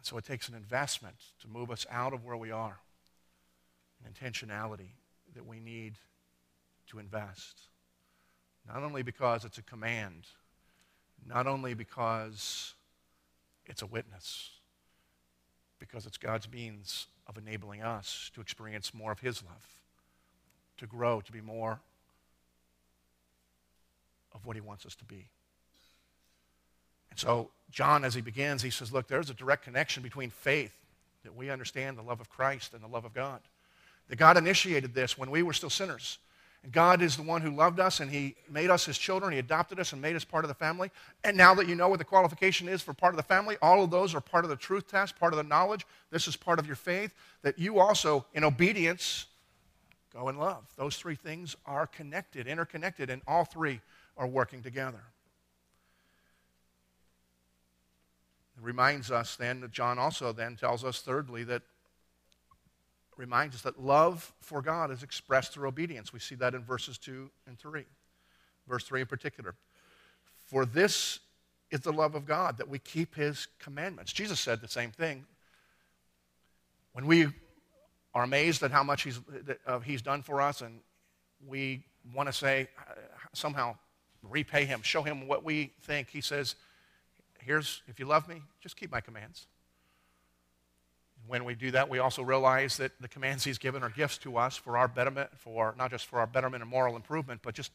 And 0.00 0.06
so 0.06 0.16
it 0.16 0.24
takes 0.24 0.48
an 0.48 0.54
investment 0.54 1.16
to 1.42 1.46
move 1.46 1.70
us 1.70 1.86
out 1.90 2.14
of 2.14 2.24
where 2.24 2.38
we 2.38 2.50
are, 2.50 2.78
an 4.02 4.10
intentionality 4.10 4.92
that 5.34 5.44
we 5.44 5.60
need 5.60 5.98
to 6.86 6.98
invest. 6.98 7.60
Not 8.66 8.82
only 8.82 9.02
because 9.02 9.44
it's 9.44 9.58
a 9.58 9.62
command, 9.62 10.24
not 11.26 11.46
only 11.46 11.74
because 11.74 12.72
it's 13.66 13.82
a 13.82 13.86
witness, 13.86 14.52
because 15.78 16.06
it's 16.06 16.16
God's 16.16 16.50
means 16.50 17.06
of 17.26 17.36
enabling 17.36 17.82
us 17.82 18.30
to 18.34 18.40
experience 18.40 18.94
more 18.94 19.12
of 19.12 19.20
His 19.20 19.42
love, 19.42 19.68
to 20.78 20.86
grow, 20.86 21.20
to 21.20 21.30
be 21.30 21.42
more 21.42 21.78
of 24.32 24.46
what 24.46 24.56
He 24.56 24.62
wants 24.62 24.86
us 24.86 24.94
to 24.94 25.04
be. 25.04 25.28
And 27.10 27.18
so, 27.18 27.50
John, 27.70 28.04
as 28.04 28.14
he 28.14 28.20
begins, 28.20 28.62
he 28.62 28.70
says, 28.70 28.92
Look, 28.92 29.08
there's 29.08 29.30
a 29.30 29.34
direct 29.34 29.64
connection 29.64 30.02
between 30.02 30.30
faith, 30.30 30.74
that 31.24 31.34
we 31.34 31.50
understand 31.50 31.98
the 31.98 32.02
love 32.02 32.20
of 32.20 32.30
Christ 32.30 32.74
and 32.74 32.82
the 32.82 32.88
love 32.88 33.04
of 33.04 33.14
God. 33.14 33.40
That 34.08 34.16
God 34.16 34.36
initiated 34.36 34.94
this 34.94 35.16
when 35.16 35.30
we 35.30 35.42
were 35.42 35.52
still 35.52 35.70
sinners. 35.70 36.18
And 36.62 36.72
God 36.72 37.00
is 37.00 37.16
the 37.16 37.22
one 37.22 37.40
who 37.40 37.50
loved 37.50 37.80
us 37.80 38.00
and 38.00 38.10
He 38.10 38.36
made 38.50 38.70
us 38.70 38.84
His 38.84 38.98
children. 38.98 39.32
He 39.32 39.38
adopted 39.38 39.80
us 39.80 39.92
and 39.92 40.02
made 40.02 40.16
us 40.16 40.24
part 40.24 40.44
of 40.44 40.48
the 40.48 40.54
family. 40.54 40.90
And 41.24 41.36
now 41.36 41.54
that 41.54 41.68
you 41.68 41.74
know 41.74 41.88
what 41.88 41.98
the 41.98 42.04
qualification 42.04 42.68
is 42.68 42.82
for 42.82 42.92
part 42.92 43.14
of 43.14 43.16
the 43.16 43.22
family, 43.22 43.56
all 43.62 43.82
of 43.82 43.90
those 43.90 44.14
are 44.14 44.20
part 44.20 44.44
of 44.44 44.50
the 44.50 44.56
truth 44.56 44.86
test, 44.86 45.18
part 45.18 45.32
of 45.32 45.38
the 45.38 45.42
knowledge. 45.42 45.86
This 46.10 46.28
is 46.28 46.36
part 46.36 46.58
of 46.58 46.66
your 46.66 46.76
faith. 46.76 47.14
That 47.42 47.58
you 47.58 47.78
also, 47.78 48.26
in 48.34 48.44
obedience, 48.44 49.26
go 50.12 50.28
in 50.28 50.36
love. 50.36 50.64
Those 50.76 50.96
three 50.96 51.14
things 51.14 51.56
are 51.64 51.86
connected, 51.86 52.46
interconnected, 52.46 53.08
and 53.08 53.22
all 53.26 53.44
three 53.44 53.80
are 54.18 54.26
working 54.26 54.62
together. 54.62 55.00
It 58.49 58.49
reminds 58.62 59.10
us 59.10 59.36
then 59.36 59.60
that 59.60 59.72
John 59.72 59.98
also 59.98 60.32
then 60.32 60.56
tells 60.56 60.84
us, 60.84 61.00
thirdly, 61.00 61.44
that 61.44 61.62
reminds 63.16 63.54
us 63.54 63.62
that 63.62 63.80
love 63.80 64.32
for 64.40 64.62
God 64.62 64.90
is 64.90 65.02
expressed 65.02 65.52
through 65.52 65.68
obedience. 65.68 66.12
We 66.12 66.20
see 66.20 66.34
that 66.36 66.54
in 66.54 66.62
verses 66.62 66.98
2 66.98 67.30
and 67.46 67.58
3. 67.58 67.84
Verse 68.66 68.84
3 68.84 69.02
in 69.02 69.06
particular. 69.06 69.54
For 70.46 70.64
this 70.64 71.20
is 71.70 71.80
the 71.80 71.92
love 71.92 72.14
of 72.14 72.26
God, 72.26 72.58
that 72.58 72.68
we 72.68 72.78
keep 72.78 73.14
his 73.14 73.46
commandments. 73.58 74.12
Jesus 74.12 74.40
said 74.40 74.60
the 74.60 74.68
same 74.68 74.90
thing. 74.90 75.24
When 76.92 77.06
we 77.06 77.28
are 78.14 78.24
amazed 78.24 78.62
at 78.62 78.72
how 78.72 78.82
much 78.82 79.02
he's, 79.02 79.20
uh, 79.66 79.78
he's 79.80 80.02
done 80.02 80.22
for 80.22 80.40
us 80.40 80.62
and 80.62 80.80
we 81.46 81.84
want 82.14 82.28
to 82.28 82.32
say, 82.32 82.68
uh, 82.88 82.94
somehow 83.32 83.76
repay 84.22 84.64
him, 84.64 84.82
show 84.82 85.02
him 85.02 85.28
what 85.28 85.44
we 85.44 85.72
think, 85.82 86.08
he 86.08 86.20
says, 86.20 86.56
Here's, 87.44 87.82
if 87.88 87.98
you 87.98 88.06
love 88.06 88.28
me, 88.28 88.42
just 88.60 88.76
keep 88.76 88.90
my 88.90 89.00
commands. 89.00 89.46
When 91.26 91.44
we 91.44 91.54
do 91.54 91.70
that, 91.72 91.88
we 91.88 91.98
also 91.98 92.22
realize 92.22 92.76
that 92.78 92.92
the 93.00 93.08
commands 93.08 93.44
he's 93.44 93.58
given 93.58 93.82
are 93.82 93.90
gifts 93.90 94.18
to 94.18 94.36
us 94.36 94.56
for 94.56 94.76
our 94.76 94.88
betterment, 94.88 95.30
for 95.36 95.74
not 95.78 95.90
just 95.90 96.06
for 96.06 96.18
our 96.18 96.26
betterment 96.26 96.62
and 96.62 96.70
moral 96.70 96.96
improvement, 96.96 97.40
but 97.42 97.54
just, 97.54 97.72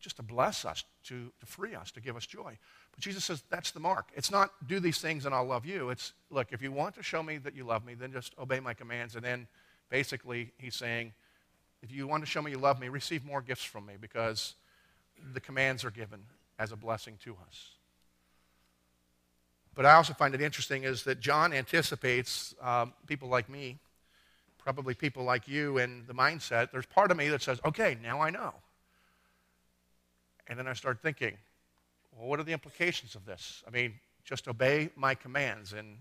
just 0.00 0.16
to 0.16 0.22
bless 0.22 0.64
us, 0.64 0.84
to, 1.04 1.30
to 1.40 1.46
free 1.46 1.74
us, 1.74 1.90
to 1.92 2.00
give 2.00 2.16
us 2.16 2.26
joy. 2.26 2.58
But 2.90 3.00
Jesus 3.00 3.24
says 3.24 3.42
that's 3.50 3.70
the 3.70 3.80
mark. 3.80 4.08
It's 4.14 4.30
not 4.30 4.50
do 4.66 4.80
these 4.80 4.98
things 4.98 5.26
and 5.26 5.34
I'll 5.34 5.46
love 5.46 5.64
you. 5.64 5.90
It's 5.90 6.12
look, 6.30 6.48
if 6.50 6.60
you 6.60 6.72
want 6.72 6.94
to 6.96 7.02
show 7.02 7.22
me 7.22 7.38
that 7.38 7.54
you 7.54 7.64
love 7.64 7.84
me, 7.84 7.94
then 7.94 8.12
just 8.12 8.34
obey 8.38 8.60
my 8.60 8.74
commands. 8.74 9.14
And 9.14 9.24
then 9.24 9.46
basically 9.88 10.52
he's 10.58 10.74
saying, 10.74 11.12
if 11.82 11.92
you 11.92 12.06
want 12.06 12.24
to 12.24 12.30
show 12.30 12.42
me 12.42 12.50
you 12.50 12.58
love 12.58 12.80
me, 12.80 12.88
receive 12.88 13.24
more 13.24 13.40
gifts 13.40 13.64
from 13.64 13.86
me 13.86 13.94
because 14.00 14.54
the 15.32 15.40
commands 15.40 15.84
are 15.84 15.90
given 15.90 16.20
as 16.58 16.72
a 16.72 16.76
blessing 16.76 17.18
to 17.24 17.36
us. 17.46 17.75
But 19.76 19.84
I 19.84 19.92
also 19.92 20.14
find 20.14 20.34
it 20.34 20.40
interesting 20.40 20.84
is 20.84 21.04
that 21.04 21.20
John 21.20 21.52
anticipates 21.52 22.54
um, 22.62 22.94
people 23.06 23.28
like 23.28 23.48
me, 23.50 23.78
probably 24.58 24.94
people 24.94 25.22
like 25.22 25.46
you, 25.46 25.76
in 25.76 26.04
the 26.06 26.14
mindset. 26.14 26.72
There's 26.72 26.86
part 26.86 27.10
of 27.10 27.18
me 27.18 27.28
that 27.28 27.42
says, 27.42 27.60
okay, 27.64 27.98
now 28.02 28.20
I 28.22 28.30
know. 28.30 28.54
And 30.48 30.58
then 30.58 30.66
I 30.66 30.72
start 30.72 31.02
thinking, 31.02 31.36
well, 32.16 32.26
what 32.26 32.40
are 32.40 32.42
the 32.42 32.54
implications 32.54 33.14
of 33.14 33.26
this? 33.26 33.62
I 33.68 33.70
mean, 33.70 33.94
just 34.24 34.48
obey 34.48 34.88
my 34.96 35.14
commands. 35.14 35.74
And 35.74 35.98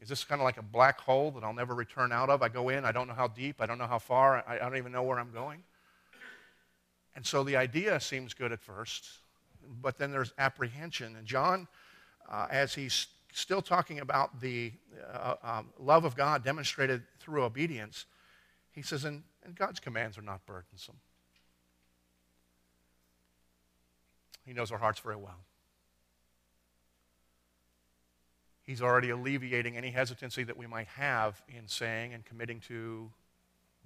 is 0.00 0.08
this 0.08 0.24
kind 0.24 0.40
of 0.40 0.44
like 0.44 0.56
a 0.56 0.62
black 0.62 0.98
hole 0.98 1.30
that 1.32 1.44
I'll 1.44 1.52
never 1.52 1.74
return 1.74 2.10
out 2.10 2.30
of? 2.30 2.42
I 2.42 2.48
go 2.48 2.70
in, 2.70 2.86
I 2.86 2.92
don't 2.92 3.06
know 3.06 3.14
how 3.14 3.28
deep, 3.28 3.56
I 3.60 3.66
don't 3.66 3.76
know 3.76 3.86
how 3.86 3.98
far, 3.98 4.42
I, 4.48 4.56
I 4.56 4.58
don't 4.58 4.78
even 4.78 4.92
know 4.92 5.02
where 5.02 5.18
I'm 5.18 5.32
going. 5.32 5.62
And 7.14 7.26
so 7.26 7.44
the 7.44 7.56
idea 7.56 8.00
seems 8.00 8.32
good 8.32 8.50
at 8.50 8.60
first, 8.60 9.06
but 9.82 9.98
then 9.98 10.10
there's 10.10 10.32
apprehension. 10.38 11.16
And 11.16 11.26
John 11.26 11.68
uh, 12.32 12.46
as 12.50 12.74
he's 12.74 13.06
still 13.32 13.62
talking 13.62 14.00
about 14.00 14.40
the 14.40 14.72
uh, 15.12 15.34
um, 15.42 15.68
love 15.78 16.04
of 16.04 16.16
God 16.16 16.42
demonstrated 16.42 17.02
through 17.20 17.44
obedience, 17.44 18.06
he 18.72 18.82
says, 18.82 19.04
and, 19.04 19.22
and 19.44 19.54
God's 19.54 19.78
commands 19.78 20.18
are 20.18 20.22
not 20.22 20.44
burdensome. 20.46 20.96
He 24.46 24.52
knows 24.52 24.72
our 24.72 24.78
hearts 24.78 24.98
very 24.98 25.16
well. 25.16 25.38
He's 28.64 28.80
already 28.80 29.10
alleviating 29.10 29.76
any 29.76 29.90
hesitancy 29.90 30.44
that 30.44 30.56
we 30.56 30.66
might 30.66 30.86
have 30.88 31.42
in 31.48 31.68
saying 31.68 32.14
and 32.14 32.24
committing 32.24 32.60
to 32.68 33.10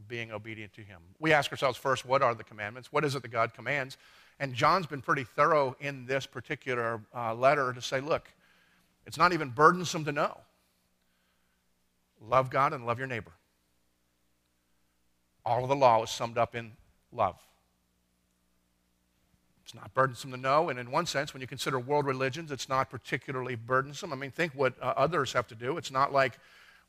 being 0.09 0.31
obedient 0.31 0.73
to 0.75 0.83
Him. 0.83 1.01
We 1.19 1.33
ask 1.33 1.51
ourselves 1.51 1.79
first, 1.79 2.05
what 2.05 2.23
are 2.23 2.35
the 2.35 2.45
commandments? 2.45 2.93
What 2.93 3.05
is 3.05 3.15
it 3.15 3.23
that 3.23 3.31
God 3.31 3.55
commands? 3.55 3.97
And 4.39 4.53
John's 4.53 4.87
been 4.87 5.01
pretty 5.01 5.25
thorough 5.25 5.77
in 5.81 6.05
this 6.05 6.27
particular 6.27 7.01
uh, 7.15 7.35
letter 7.35 7.73
to 7.73 7.81
say, 7.81 8.01
look, 8.01 8.29
it's 9.07 9.17
not 9.17 9.33
even 9.33 9.51
burdensome 9.51 10.05
to 10.05 10.13
know. 10.13 10.41
Love 12.21 12.51
God 12.51 12.73
and 12.73 12.87
love 12.87 12.99
your 12.99 13.07
neighbor. 13.07 13.33
All 15.45 15.63
of 15.63 15.69
the 15.69 15.77
law 15.77 16.03
is 16.03 16.11
summed 16.11 16.39
up 16.39 16.57
in 16.57 16.73
love. 17.13 17.37
It's 19.65 19.75
not 19.75 19.93
burdensome 19.95 20.31
to 20.31 20.37
know, 20.37 20.69
and 20.69 20.79
in 20.79 20.91
one 20.91 21.07
sense, 21.07 21.33
when 21.33 21.41
you 21.41 21.47
consider 21.47 21.79
world 21.79 22.07
religions, 22.07 22.53
it's 22.53 22.69
not 22.69 22.89
particularly 22.89 23.57
burdensome. 23.57 24.13
I 24.13 24.17
mean, 24.17 24.31
think 24.31 24.53
what 24.55 24.75
uh, 24.81 24.95
others 24.97 25.33
have 25.33 25.49
to 25.49 25.55
do. 25.55 25.77
It's 25.77 25.91
not 25.91 26.13
like 26.13 26.39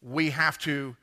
we 0.02 0.30
have 0.30 0.60
to 0.60 0.96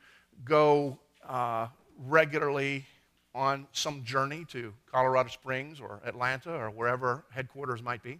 go 0.45 0.97
uh, 1.27 1.67
regularly 2.05 2.85
on 3.33 3.67
some 3.73 4.05
journey 4.05 4.45
to 4.51 4.73
Colorado 4.89 5.29
Springs 5.29 5.81
or 5.81 5.99
Atlanta 6.05 6.53
or 6.53 6.69
wherever 6.69 7.25
headquarters 7.31 7.81
might 7.81 8.01
be. 8.01 8.19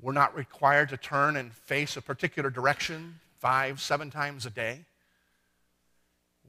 We're 0.00 0.12
not 0.12 0.36
required 0.36 0.90
to 0.90 0.96
turn 0.96 1.36
and 1.36 1.52
face 1.52 1.96
a 1.96 2.02
particular 2.02 2.50
direction 2.50 3.18
five, 3.38 3.80
seven 3.80 4.10
times 4.10 4.46
a 4.46 4.50
day. 4.50 4.84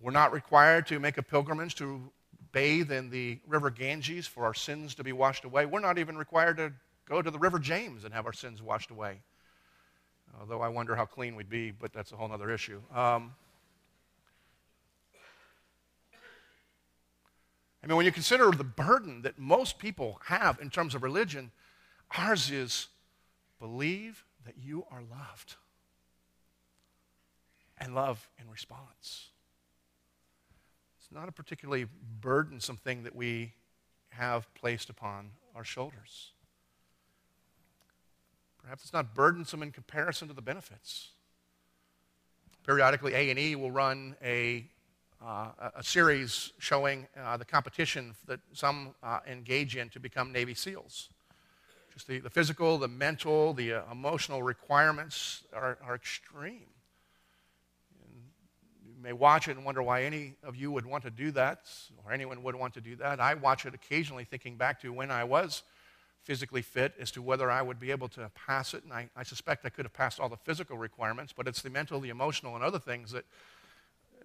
We're 0.01 0.11
not 0.11 0.31
required 0.31 0.85
to 0.87 0.99
make 0.99 1.17
a 1.17 1.23
pilgrimage 1.23 1.75
to 1.75 2.11
bathe 2.51 2.91
in 2.91 3.09
the 3.09 3.39
river 3.47 3.69
Ganges 3.69 4.27
for 4.27 4.45
our 4.45 4.53
sins 4.53 4.95
to 4.95 5.03
be 5.03 5.11
washed 5.11 5.45
away. 5.45 5.65
We're 5.65 5.79
not 5.79 5.97
even 5.97 6.17
required 6.17 6.57
to 6.57 6.71
go 7.07 7.21
to 7.21 7.31
the 7.31 7.39
river 7.39 7.59
James 7.59 8.03
and 8.03 8.13
have 8.13 8.25
our 8.25 8.33
sins 8.33 8.61
washed 8.61 8.91
away. 8.91 9.19
Although 10.39 10.61
I 10.61 10.69
wonder 10.69 10.95
how 10.95 11.05
clean 11.05 11.35
we'd 11.35 11.49
be, 11.49 11.71
but 11.71 11.91
that's 11.91 12.11
a 12.11 12.15
whole 12.15 12.31
other 12.31 12.51
issue. 12.51 12.81
Um, 12.93 13.33
I 17.83 17.87
mean, 17.87 17.97
when 17.97 18.05
you 18.05 18.11
consider 18.11 18.51
the 18.51 18.63
burden 18.63 19.23
that 19.23 19.39
most 19.39 19.79
people 19.79 20.19
have 20.25 20.59
in 20.61 20.69
terms 20.69 20.93
of 20.93 21.01
religion, 21.01 21.51
ours 22.17 22.51
is 22.51 22.87
believe 23.59 24.25
that 24.45 24.55
you 24.57 24.85
are 24.91 25.01
loved 25.01 25.55
and 27.77 27.93
love 27.93 28.29
in 28.39 28.49
response. 28.49 29.29
It's 30.97 31.11
not 31.11 31.29
a 31.29 31.31
particularly 31.31 31.87
burdensome 32.21 32.77
thing 32.77 33.03
that 33.03 33.15
we 33.15 33.53
have 34.09 34.53
placed 34.53 34.89
upon 34.89 35.31
our 35.55 35.63
shoulders. 35.63 36.31
Perhaps 38.61 38.83
it's 38.83 38.93
not 38.93 39.13
burdensome 39.15 39.63
in 39.63 39.71
comparison 39.71 40.27
to 40.27 40.33
the 40.33 40.41
benefits. 40.41 41.09
Periodically, 42.65 43.13
A&E 43.13 43.55
will 43.55 43.71
run 43.71 44.15
a 44.23 44.69
uh, 45.21 45.71
a 45.75 45.83
series 45.83 46.53
showing 46.59 47.05
uh, 47.17 47.35
the 47.35 47.43
competition 47.43 48.15
that 48.25 48.39
some 48.53 48.95
uh, 49.03 49.19
engage 49.27 49.75
in 49.75 49.89
to 49.89 49.99
become 49.99 50.31
Navy 50.31 50.53
SEALs. 50.53 51.09
Just 51.93 52.07
the, 52.07 52.19
the 52.19 52.29
physical, 52.29 52.77
the 52.77 52.87
mental, 52.87 53.53
the 53.53 53.73
uh, 53.73 53.81
emotional 53.91 54.41
requirements 54.43 55.43
are, 55.53 55.77
are 55.83 55.95
extreme. 55.95 56.69
And 58.03 58.21
you 58.85 58.93
may 59.01 59.13
watch 59.13 59.47
it 59.47 59.57
and 59.57 59.65
wonder 59.65 59.81
why 59.81 60.03
any 60.03 60.35
of 60.43 60.55
you 60.55 60.71
would 60.71 60.85
want 60.85 61.03
to 61.03 61.09
do 61.09 61.31
that, 61.31 61.61
or 62.05 62.13
anyone 62.13 62.43
would 62.43 62.55
want 62.55 62.73
to 62.75 62.81
do 62.81 62.95
that. 62.97 63.19
I 63.19 63.33
watch 63.33 63.65
it 63.65 63.73
occasionally 63.73 64.23
thinking 64.23 64.55
back 64.55 64.81
to 64.81 64.93
when 64.93 65.11
I 65.11 65.23
was 65.23 65.63
physically 66.23 66.61
fit 66.61 66.93
as 66.99 67.11
to 67.11 67.21
whether 67.21 67.49
I 67.49 67.61
would 67.61 67.79
be 67.79 67.91
able 67.91 68.07
to 68.09 68.29
pass 68.35 68.73
it. 68.73 68.83
And 68.83 68.93
I, 68.93 69.09
I 69.15 69.23
suspect 69.23 69.65
I 69.65 69.69
could 69.69 69.85
have 69.85 69.93
passed 69.93 70.19
all 70.19 70.29
the 70.29 70.37
physical 70.37 70.77
requirements, 70.77 71.33
but 71.35 71.47
it's 71.47 71.61
the 71.61 71.69
mental, 71.69 71.99
the 71.99 72.09
emotional, 72.09 72.55
and 72.55 72.63
other 72.63 72.79
things 72.79 73.11
that 73.11 73.25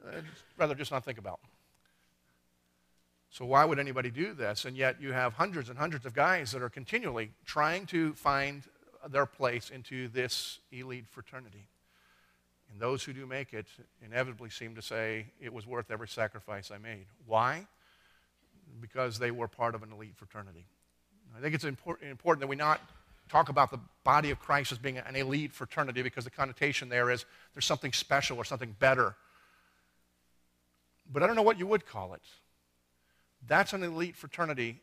I'd 0.06 0.24
rather 0.58 0.74
just 0.74 0.90
not 0.90 1.04
think 1.04 1.18
about. 1.18 1.40
So, 3.34 3.44
why 3.44 3.64
would 3.64 3.78
anybody 3.78 4.10
do 4.10 4.32
this? 4.32 4.64
And 4.64 4.76
yet, 4.76 5.00
you 5.00 5.12
have 5.12 5.34
hundreds 5.34 5.68
and 5.68 5.78
hundreds 5.78 6.06
of 6.06 6.14
guys 6.14 6.52
that 6.52 6.62
are 6.62 6.68
continually 6.68 7.32
trying 7.44 7.86
to 7.86 8.14
find 8.14 8.62
their 9.10 9.26
place 9.26 9.70
into 9.70 10.08
this 10.08 10.60
elite 10.70 11.06
fraternity. 11.08 11.66
And 12.70 12.80
those 12.80 13.02
who 13.02 13.12
do 13.12 13.26
make 13.26 13.52
it 13.52 13.66
inevitably 14.04 14.50
seem 14.50 14.74
to 14.76 14.82
say, 14.82 15.26
it 15.40 15.52
was 15.52 15.66
worth 15.66 15.90
every 15.90 16.08
sacrifice 16.08 16.70
I 16.70 16.78
made. 16.78 17.06
Why? 17.26 17.66
because 18.80 19.18
they 19.18 19.30
were 19.30 19.48
part 19.48 19.74
of 19.74 19.82
an 19.82 19.92
elite 19.92 20.16
fraternity. 20.16 20.66
I 21.36 21.40
think 21.40 21.54
it's 21.54 21.64
important, 21.64 22.40
that 22.40 22.46
we 22.46 22.56
not 22.56 22.80
talk 23.28 23.48
about 23.48 23.70
the 23.70 23.80
body 24.04 24.30
of 24.30 24.38
Christ 24.38 24.72
as 24.72 24.78
being 24.78 24.98
an 24.98 25.16
elite 25.16 25.52
fraternity 25.52 26.02
because 26.02 26.24
the 26.24 26.30
connotation 26.30 26.88
there 26.88 27.10
is 27.10 27.24
there's 27.54 27.64
something 27.64 27.92
special 27.92 28.36
or 28.36 28.44
something 28.44 28.76
better. 28.78 29.16
But 31.10 31.22
I 31.22 31.26
don't 31.26 31.36
know 31.36 31.42
what 31.42 31.58
you 31.58 31.66
would 31.66 31.86
call 31.86 32.14
it. 32.14 32.22
That's 33.46 33.72
an 33.72 33.82
elite 33.82 34.16
fraternity, 34.16 34.80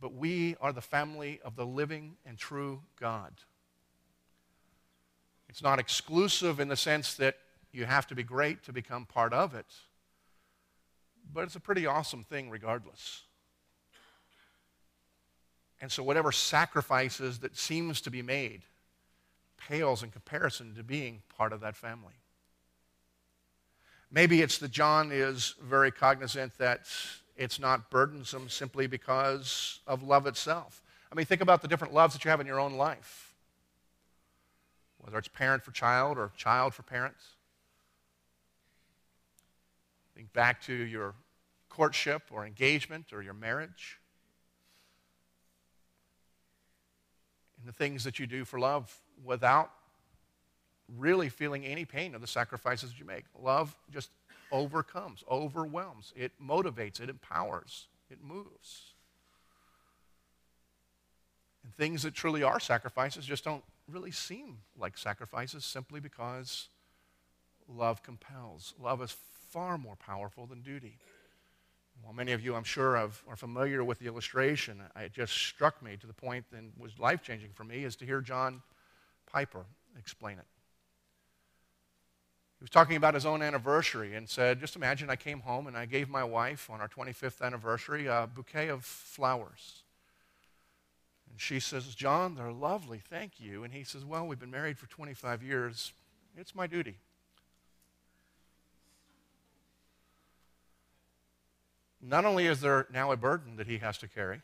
but 0.00 0.14
we 0.14 0.56
are 0.60 0.72
the 0.72 0.80
family 0.80 1.40
of 1.44 1.56
the 1.56 1.66
living 1.66 2.16
and 2.24 2.38
true 2.38 2.82
God. 3.00 3.32
It's 5.48 5.62
not 5.62 5.78
exclusive 5.78 6.60
in 6.60 6.68
the 6.68 6.76
sense 6.76 7.14
that 7.14 7.36
you 7.72 7.84
have 7.84 8.06
to 8.08 8.14
be 8.14 8.22
great 8.22 8.62
to 8.64 8.72
become 8.72 9.04
part 9.04 9.32
of 9.32 9.54
it, 9.54 9.66
but 11.32 11.44
it's 11.44 11.56
a 11.56 11.60
pretty 11.60 11.86
awesome 11.86 12.22
thing 12.22 12.50
regardless. 12.50 13.22
And 15.80 15.90
so, 15.90 16.02
whatever 16.02 16.32
sacrifices 16.32 17.40
that 17.40 17.56
seems 17.56 18.00
to 18.02 18.10
be 18.10 18.22
made 18.22 18.62
pales 19.68 20.02
in 20.02 20.10
comparison 20.10 20.74
to 20.74 20.82
being 20.82 21.22
part 21.36 21.52
of 21.52 21.60
that 21.60 21.76
family. 21.76 22.14
Maybe 24.10 24.42
it's 24.42 24.58
that 24.58 24.70
John 24.70 25.10
is 25.12 25.54
very 25.62 25.90
cognizant 25.90 26.56
that 26.58 26.86
it's 27.36 27.58
not 27.58 27.90
burdensome 27.90 28.48
simply 28.48 28.86
because 28.86 29.80
of 29.86 30.02
love 30.02 30.26
itself. 30.26 30.82
I 31.10 31.14
mean, 31.14 31.26
think 31.26 31.40
about 31.40 31.62
the 31.62 31.68
different 31.68 31.94
loves 31.94 32.14
that 32.14 32.24
you 32.24 32.30
have 32.30 32.40
in 32.40 32.46
your 32.46 32.60
own 32.60 32.74
life, 32.74 33.34
whether 34.98 35.18
it's 35.18 35.28
parent 35.28 35.62
for 35.62 35.70
child 35.70 36.18
or 36.18 36.30
child 36.36 36.74
for 36.74 36.82
parents. 36.82 37.24
Think 40.14 40.32
back 40.32 40.62
to 40.62 40.72
your 40.72 41.14
courtship 41.68 42.22
or 42.30 42.46
engagement 42.46 43.12
or 43.12 43.22
your 43.22 43.34
marriage. 43.34 43.98
and 47.64 47.72
the 47.72 47.76
things 47.76 48.04
that 48.04 48.18
you 48.18 48.26
do 48.26 48.44
for 48.44 48.58
love 48.58 48.94
without 49.24 49.70
really 50.98 51.30
feeling 51.30 51.64
any 51.64 51.86
pain 51.86 52.14
of 52.14 52.20
the 52.20 52.26
sacrifices 52.26 52.90
that 52.90 52.98
you 52.98 53.06
make. 53.06 53.24
Love 53.42 53.74
just 53.90 54.10
overcomes, 54.54 55.24
overwhelms, 55.28 56.12
it 56.14 56.30
motivates, 56.40 57.00
it 57.00 57.10
empowers, 57.10 57.88
it 58.08 58.18
moves. 58.22 58.94
And 61.64 61.74
things 61.74 62.04
that 62.04 62.14
truly 62.14 62.44
are 62.44 62.60
sacrifices 62.60 63.26
just 63.26 63.42
don't 63.42 63.64
really 63.90 64.12
seem 64.12 64.58
like 64.78 64.96
sacrifices 64.96 65.64
simply 65.64 65.98
because 65.98 66.68
love 67.68 68.04
compels. 68.04 68.74
Love 68.80 69.02
is 69.02 69.16
far 69.50 69.76
more 69.76 69.96
powerful 69.96 70.46
than 70.46 70.62
duty. 70.62 70.98
Well, 72.04 72.12
many 72.12 72.30
of 72.30 72.44
you, 72.44 72.54
I'm 72.54 72.64
sure, 72.64 72.96
have, 72.96 73.20
are 73.28 73.36
familiar 73.36 73.82
with 73.82 73.98
the 73.98 74.06
illustration. 74.06 74.82
It 74.96 75.12
just 75.12 75.32
struck 75.32 75.82
me 75.82 75.96
to 75.96 76.06
the 76.06 76.12
point 76.12 76.44
and 76.56 76.70
was 76.78 76.96
life 77.00 77.22
changing 77.22 77.50
for 77.54 77.64
me 77.64 77.82
is 77.82 77.96
to 77.96 78.04
hear 78.04 78.20
John 78.20 78.62
Piper 79.26 79.64
explain 79.98 80.38
it. 80.38 80.46
Was 82.64 82.70
talking 82.70 82.96
about 82.96 83.12
his 83.12 83.26
own 83.26 83.42
anniversary 83.42 84.14
and 84.14 84.26
said, 84.26 84.58
Just 84.58 84.74
imagine 84.74 85.10
I 85.10 85.16
came 85.16 85.40
home 85.40 85.66
and 85.66 85.76
I 85.76 85.84
gave 85.84 86.08
my 86.08 86.24
wife 86.24 86.70
on 86.70 86.80
our 86.80 86.88
25th 86.88 87.42
anniversary 87.42 88.06
a 88.06 88.26
bouquet 88.34 88.68
of 88.68 88.86
flowers. 88.86 89.82
And 91.30 91.38
she 91.38 91.60
says, 91.60 91.94
John, 91.94 92.36
they're 92.36 92.50
lovely, 92.50 93.02
thank 93.06 93.32
you. 93.38 93.64
And 93.64 93.74
he 93.74 93.84
says, 93.84 94.02
Well, 94.02 94.26
we've 94.26 94.38
been 94.38 94.50
married 94.50 94.78
for 94.78 94.86
25 94.86 95.42
years. 95.42 95.92
It's 96.38 96.54
my 96.54 96.66
duty. 96.66 96.96
Not 102.00 102.24
only 102.24 102.46
is 102.46 102.62
there 102.62 102.86
now 102.90 103.12
a 103.12 103.16
burden 103.18 103.56
that 103.56 103.66
he 103.66 103.76
has 103.76 103.98
to 103.98 104.08
carry, 104.08 104.40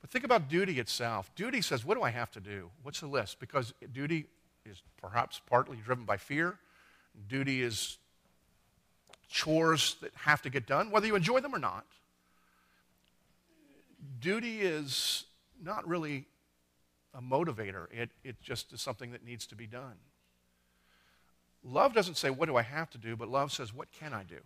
but 0.00 0.08
think 0.08 0.24
about 0.24 0.48
duty 0.48 0.80
itself. 0.80 1.30
Duty 1.36 1.60
says, 1.60 1.84
What 1.84 1.98
do 1.98 2.02
I 2.02 2.08
have 2.08 2.30
to 2.30 2.40
do? 2.40 2.70
What's 2.82 3.00
the 3.00 3.08
list? 3.08 3.40
Because 3.40 3.74
duty 3.92 4.28
is 4.64 4.82
perhaps 5.00 5.40
partly 5.46 5.76
driven 5.84 6.04
by 6.04 6.16
fear. 6.16 6.58
Duty 7.28 7.62
is 7.62 7.98
chores 9.28 9.96
that 10.00 10.12
have 10.14 10.42
to 10.42 10.50
get 10.50 10.66
done, 10.66 10.90
whether 10.90 11.06
you 11.06 11.16
enjoy 11.16 11.40
them 11.40 11.54
or 11.54 11.58
not. 11.58 11.86
Duty 14.20 14.60
is 14.60 15.24
not 15.62 15.86
really 15.86 16.26
a 17.14 17.20
motivator, 17.20 17.86
it, 17.92 18.10
it 18.24 18.40
just 18.40 18.72
is 18.72 18.80
something 18.80 19.12
that 19.12 19.24
needs 19.24 19.46
to 19.46 19.54
be 19.54 19.66
done. 19.66 19.96
Love 21.62 21.92
doesn't 21.92 22.16
say, 22.16 22.30
What 22.30 22.46
do 22.46 22.56
I 22.56 22.62
have 22.62 22.90
to 22.90 22.98
do? 22.98 23.16
but 23.16 23.28
love 23.28 23.52
says, 23.52 23.74
What 23.74 23.92
can 23.92 24.12
I 24.14 24.24
do? 24.24 24.38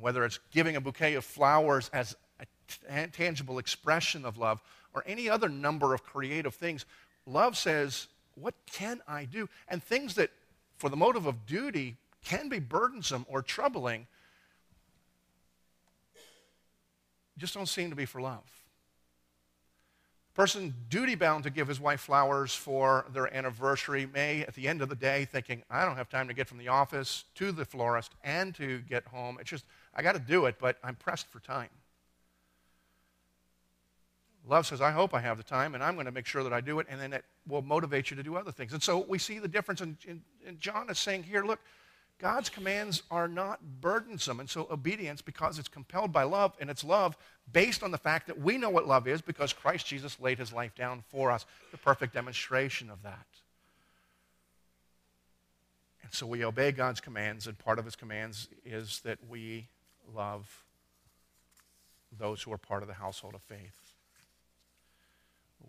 whether 0.00 0.24
it's 0.24 0.38
giving 0.52 0.76
a 0.76 0.80
bouquet 0.80 1.14
of 1.14 1.24
flowers 1.24 1.90
as 1.92 2.16
a 2.40 2.46
t- 2.68 3.10
tangible 3.12 3.58
expression 3.58 4.24
of 4.24 4.38
love 4.38 4.62
or 4.94 5.02
any 5.06 5.28
other 5.28 5.48
number 5.48 5.94
of 5.94 6.02
creative 6.04 6.54
things, 6.54 6.84
love 7.28 7.56
says, 7.56 8.08
What 8.34 8.54
can 8.70 9.00
I 9.06 9.24
do? 9.24 9.48
And 9.68 9.82
things 9.82 10.14
that, 10.14 10.30
for 10.78 10.88
the 10.88 10.96
motive 10.96 11.26
of 11.26 11.46
duty, 11.46 11.96
can 12.24 12.48
be 12.48 12.58
burdensome 12.58 13.26
or 13.28 13.42
troubling 13.42 14.06
just 17.38 17.54
don't 17.54 17.68
seem 17.68 17.90
to 17.90 17.96
be 17.96 18.04
for 18.04 18.20
love. 18.20 18.42
Person 20.34 20.74
duty 20.88 21.14
bound 21.14 21.44
to 21.44 21.50
give 21.50 21.66
his 21.66 21.80
wife 21.80 22.00
flowers 22.00 22.54
for 22.54 23.06
their 23.12 23.34
anniversary 23.34 24.06
may, 24.06 24.42
at 24.42 24.54
the 24.54 24.68
end 24.68 24.82
of 24.82 24.88
the 24.88 24.94
day, 24.94 25.24
thinking, 25.24 25.62
I 25.68 25.84
don't 25.84 25.96
have 25.96 26.08
time 26.08 26.28
to 26.28 26.34
get 26.34 26.46
from 26.46 26.58
the 26.58 26.68
office 26.68 27.24
to 27.36 27.50
the 27.50 27.64
florist 27.64 28.12
and 28.22 28.54
to 28.54 28.80
get 28.82 29.04
home. 29.06 29.38
It's 29.40 29.50
just, 29.50 29.64
I 29.94 30.02
got 30.02 30.12
to 30.12 30.20
do 30.20 30.46
it, 30.46 30.56
but 30.60 30.78
I'm 30.84 30.94
pressed 30.94 31.26
for 31.28 31.40
time. 31.40 31.70
Love 34.48 34.66
says, 34.66 34.80
I 34.80 34.92
hope 34.92 35.12
I 35.12 35.20
have 35.20 35.36
the 35.36 35.42
time, 35.42 35.74
and 35.74 35.84
I'm 35.84 35.94
going 35.94 36.06
to 36.06 36.12
make 36.12 36.26
sure 36.26 36.42
that 36.42 36.54
I 36.54 36.62
do 36.62 36.78
it, 36.78 36.86
and 36.88 36.98
then 36.98 37.12
it 37.12 37.24
will 37.46 37.60
motivate 37.60 38.10
you 38.10 38.16
to 38.16 38.22
do 38.22 38.36
other 38.36 38.50
things. 38.50 38.72
And 38.72 38.82
so 38.82 39.04
we 39.06 39.18
see 39.18 39.38
the 39.38 39.48
difference, 39.48 39.82
and, 39.82 39.96
John 40.58 40.88
is 40.88 40.98
saying 40.98 41.24
here, 41.24 41.44
look, 41.44 41.60
God's 42.18 42.48
commands 42.48 43.02
are 43.10 43.28
not 43.28 43.60
burdensome. 43.80 44.40
And 44.40 44.48
so 44.48 44.66
obedience, 44.70 45.20
because 45.20 45.58
it's 45.58 45.68
compelled 45.68 46.12
by 46.12 46.22
love, 46.22 46.54
and 46.60 46.70
it's 46.70 46.82
love 46.82 47.16
based 47.52 47.82
on 47.82 47.90
the 47.90 47.98
fact 47.98 48.26
that 48.26 48.40
we 48.40 48.56
know 48.56 48.70
what 48.70 48.88
love 48.88 49.06
is 49.06 49.20
because 49.20 49.52
Christ 49.52 49.86
Jesus 49.86 50.18
laid 50.18 50.38
his 50.38 50.52
life 50.52 50.74
down 50.74 51.04
for 51.08 51.30
us, 51.30 51.44
the 51.70 51.78
perfect 51.78 52.14
demonstration 52.14 52.90
of 52.90 53.02
that. 53.02 53.26
And 56.02 56.12
so 56.12 56.26
we 56.26 56.42
obey 56.42 56.72
God's 56.72 57.00
commands, 57.00 57.46
and 57.46 57.58
part 57.58 57.78
of 57.78 57.84
his 57.84 57.96
commands 57.96 58.48
is 58.64 59.00
that 59.04 59.18
we 59.28 59.68
love 60.14 60.64
those 62.18 62.42
who 62.42 62.52
are 62.52 62.58
part 62.58 62.82
of 62.82 62.88
the 62.88 62.94
household 62.94 63.34
of 63.34 63.42
faith. 63.42 63.87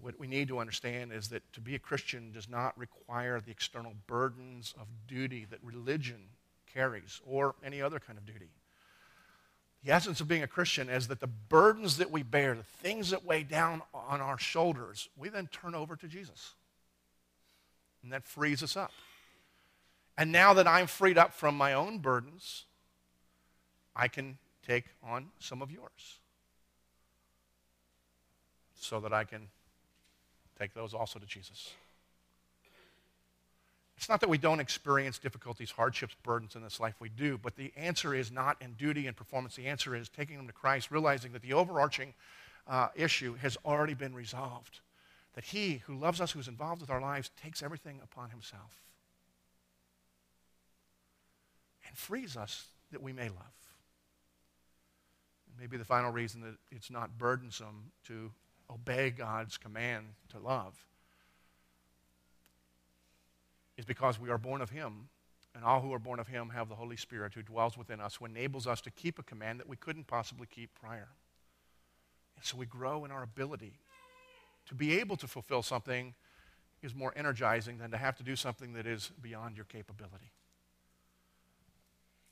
What 0.02 0.20
we 0.20 0.28
need 0.28 0.48
to 0.48 0.60
understand 0.60 1.12
is 1.12 1.30
that 1.30 1.52
to 1.54 1.62
be 1.62 1.76
a 1.76 1.80
Christian 1.80 2.32
does 2.32 2.48
not 2.48 2.78
require 2.78 3.42
the 3.42 3.52
external 3.52 3.94
burdens 4.08 4.74
of 4.80 4.88
duty 5.08 5.46
that 5.50 5.60
religion 5.64 6.30
carries 6.72 7.22
or 7.26 7.56
any 7.64 7.82
other 7.82 8.00
kind 8.00 8.18
of 8.18 8.26
duty. 8.26 8.50
The 9.84 9.92
essence 9.92 10.20
of 10.20 10.28
being 10.28 10.44
a 10.44 10.48
Christian 10.48 10.90
is 10.90 11.08
that 11.08 11.20
the 11.20 11.28
burdens 11.28 11.98
that 11.98 12.12
we 12.12 12.24
bear, 12.24 12.56
the 12.56 12.64
things 12.64 13.12
that 13.12 13.26
weigh 13.26 13.44
down 13.44 13.82
on 13.94 14.22
our 14.22 14.38
shoulders, 14.38 15.10
we 15.18 15.30
then 15.30 15.48
turn 15.48 15.74
over 15.74 15.96
to 15.96 16.08
Jesus. 16.08 16.54
And 18.04 18.12
that 18.12 18.26
frees 18.26 18.62
us 18.62 18.76
up. 18.76 18.92
And 20.18 20.32
now 20.32 20.54
that 20.54 20.68
I'm 20.68 20.88
freed 20.88 21.18
up 21.18 21.34
from 21.34 21.56
my 21.56 21.74
own 21.74 22.00
burdens, 22.00 22.66
I 23.96 24.08
can 24.10 24.38
take 24.66 24.86
on 25.02 25.28
some 25.40 25.62
of 25.62 25.72
yours 25.72 26.20
so 28.76 29.00
that 29.00 29.14
I 29.14 29.24
can 29.24 29.48
take 30.60 30.74
those 30.74 30.94
also 30.94 31.20
to 31.20 31.26
Jesus. 31.26 31.74
It's 33.98 34.08
not 34.08 34.22
that 34.22 34.30
we 34.30 34.38
don't 34.38 34.62
experience 34.62 35.18
difficulties, 35.18 35.72
hardships, 35.72 36.16
burdens 36.24 36.56
in 36.56 36.64
this 36.64 36.80
life. 36.80 36.96
We 37.00 37.10
do. 37.10 37.38
But 37.38 37.58
the 37.58 37.74
answer 37.76 38.14
is 38.14 38.32
not 38.32 38.56
in 38.62 38.74
duty 38.74 39.08
and 39.08 39.16
performance. 39.16 39.56
The 39.56 39.68
answer 39.68 39.94
is 39.94 40.08
taking 40.08 40.38
them 40.38 40.48
to 40.48 40.54
Christ, 40.54 40.90
realizing 40.90 41.34
that 41.34 41.42
the 41.42 41.54
overarching 41.54 42.14
uh, 42.66 42.88
issue 42.96 43.36
has 43.36 43.58
already 43.66 43.94
been 43.94 44.14
resolved. 44.14 44.80
That 45.36 45.44
He 45.44 45.82
who 45.86 45.96
loves 45.96 46.22
us, 46.22 46.32
who's 46.32 46.48
involved 46.48 46.80
with 46.80 46.90
our 46.90 47.02
lives, 47.02 47.30
takes 47.42 47.62
everything 47.62 48.00
upon 48.02 48.30
Himself 48.30 48.80
and 51.90 51.98
frees 51.98 52.38
us 52.38 52.68
that 52.92 53.02
we 53.02 53.12
may 53.12 53.28
love. 53.28 53.54
Maybe 55.60 55.76
the 55.76 55.84
final 55.84 56.12
reason 56.12 56.42
that 56.42 56.56
it's 56.72 56.90
not 56.90 57.18
burdensome 57.18 57.92
to 58.08 58.32
obey 58.72 59.10
God's 59.10 59.58
command 59.58 60.08
to 60.30 60.40
love 60.40 60.76
is 63.78 63.86
because 63.86 64.20
we 64.20 64.30
are 64.30 64.38
born 64.38 64.62
of 64.62 64.70
Him, 64.70 65.08
and 65.56 65.64
all 65.64 65.82
who 65.82 65.94
are 65.94 66.00
born 66.00 66.20
of 66.20 66.28
Him 66.28 66.50
have 66.50 66.70
the 66.70 66.76
Holy 66.76 66.98
Spirit 66.98 67.34
who 67.34 67.42
dwells 67.42 67.78
within 67.78 68.00
us, 68.00 68.16
who 68.16 68.26
enables 68.26 68.68
us 68.68 68.82
to 68.82 68.92
keep 68.92 69.18
a 69.18 69.24
command 69.24 69.60
that 69.60 69.70
we 69.70 69.78
couldn't 69.78 70.06
possibly 70.06 70.48
keep 70.48 70.70
prior. 70.80 71.08
And 72.36 72.46
so 72.46 72.58
we 72.58 72.66
grow 72.66 73.06
in 73.06 73.12
our 73.12 73.24
ability 73.24 73.74
to 74.68 74.76
be 74.76 75.00
able 75.00 75.18
to 75.18 75.28
fulfill 75.28 75.64
something 75.64 76.14
is 76.82 76.94
more 76.94 77.14
energizing 77.16 77.78
than 77.78 77.92
to 77.92 77.98
have 77.98 78.16
to 78.18 78.24
do 78.24 78.36
something 78.36 78.74
that 78.74 78.86
is 78.86 79.12
beyond 79.22 79.56
your 79.56 79.66
capability. 79.66 80.32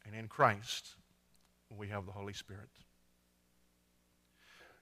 And 0.05 0.15
in 0.15 0.27
Christ, 0.27 0.95
we 1.75 1.89
have 1.89 2.05
the 2.05 2.13
Holy 2.13 2.33
Spirit. 2.33 2.69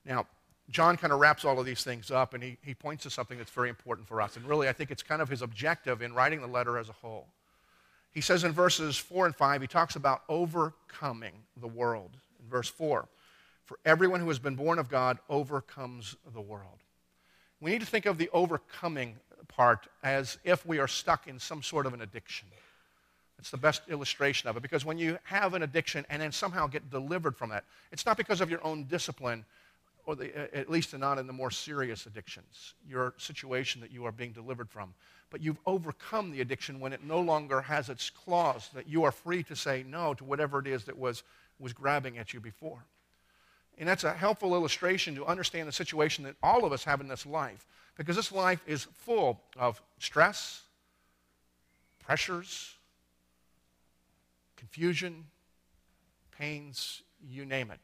Now, 0.05 0.27
John 0.69 0.97
kind 0.97 1.13
of 1.13 1.19
wraps 1.19 1.45
all 1.45 1.60
of 1.60 1.65
these 1.65 1.84
things 1.84 2.10
up 2.10 2.34
and 2.34 2.43
he, 2.43 2.58
he 2.62 2.73
points 2.73 3.04
to 3.04 3.10
something 3.10 3.38
that's 3.38 3.51
very 3.51 3.69
important 3.69 4.08
for 4.08 4.21
us. 4.21 4.36
And 4.36 4.45
really, 4.45 4.67
I 4.67 4.73
think 4.73 4.91
it's 4.91 5.04
kind 5.04 5.21
of 5.21 5.30
his 5.30 5.41
objective 5.41 6.01
in 6.01 6.13
writing 6.13 6.41
the 6.41 6.47
letter 6.47 6.78
as 6.78 6.89
a 6.89 6.93
whole. 6.93 7.28
He 8.12 8.21
says 8.21 8.43
in 8.43 8.51
verses 8.51 8.97
4 8.97 9.28
and 9.28 9.36
5, 9.36 9.62
he 9.62 9.67
talks 9.67 9.95
about 9.95 10.23
overcoming 10.30 11.34
the 11.60 11.67
world. 11.67 12.12
In 12.41 12.49
verse 12.49 12.69
4, 12.69 13.08
for 13.65 13.80
everyone 13.86 14.21
who 14.21 14.28
has 14.30 14.39
been 14.39 14.56
born 14.56 14.80
of 14.80 14.89
God 14.89 15.19
overcomes 15.30 16.15
the 16.34 16.41
world. 16.41 16.80
We 17.60 17.71
need 17.71 17.82
to 17.82 17.88
think 17.88 18.06
of 18.06 18.17
the 18.17 18.30
overcoming 18.32 19.17
part 19.47 19.88
as 20.04 20.38
if 20.43 20.65
we 20.65 20.80
are 20.80 20.88
stuck 20.88 21.28
in 21.28 21.39
some 21.39 21.62
sort 21.62 21.86
of 21.86 21.93
an 21.93 22.01
addiction. 22.01 22.47
It's 23.39 23.51
the 23.51 23.58
best 23.58 23.82
illustration 23.89 24.49
of 24.49 24.58
it 24.58 24.62
because 24.62 24.86
when 24.86 24.97
you 24.97 25.17
have 25.23 25.54
an 25.54 25.63
addiction 25.63 26.06
and 26.10 26.21
then 26.21 26.32
somehow 26.32 26.67
get 26.67 26.89
delivered 26.89 27.36
from 27.36 27.49
that, 27.49 27.65
it's 27.91 28.06
not 28.06 28.17
because 28.17 28.41
of 28.41 28.49
your 28.49 28.63
own 28.65 28.86
discipline, 28.86 29.45
or 30.05 30.15
the, 30.15 30.55
at 30.55 30.69
least 30.69 30.97
not 30.97 31.17
in 31.17 31.27
the 31.27 31.33
more 31.33 31.49
serious 31.49 32.05
addictions, 32.05 32.75
your 32.87 33.13
situation 33.17 33.81
that 33.81 33.91
you 33.91 34.05
are 34.05 34.11
being 34.11 34.31
delivered 34.31 34.69
from. 34.69 34.93
But 35.31 35.41
you've 35.41 35.59
overcome 35.65 36.31
the 36.31 36.41
addiction 36.41 36.79
when 36.79 36.93
it 36.93 37.03
no 37.03 37.19
longer 37.19 37.61
has 37.61 37.89
its 37.89 38.09
claws, 38.09 38.69
that 38.73 38.87
you 38.87 39.03
are 39.03 39.11
free 39.11 39.43
to 39.43 39.55
say 39.55 39.83
no 39.87 40.13
to 40.13 40.23
whatever 40.23 40.59
it 40.59 40.67
is 40.67 40.85
that 40.85 40.97
was, 40.97 41.23
was 41.59 41.73
grabbing 41.73 42.17
at 42.17 42.33
you 42.33 42.39
before. 42.39 42.85
And 43.77 43.89
that's 43.89 44.03
a 44.03 44.13
helpful 44.13 44.53
illustration 44.53 45.15
to 45.15 45.25
understand 45.25 45.67
the 45.67 45.73
situation 45.73 46.23
that 46.25 46.35
all 46.41 46.65
of 46.65 46.71
us 46.71 46.83
have 46.83 47.01
in 47.01 47.07
this 47.07 47.25
life, 47.25 47.65
because 47.97 48.15
this 48.15 48.31
life 48.31 48.61
is 48.67 48.83
full 48.83 49.41
of 49.57 49.81
stress, 49.99 50.61
pressures, 52.05 52.75
confusion, 54.55 55.25
pains, 56.37 57.01
you 57.27 57.45
name 57.45 57.71
it 57.71 57.79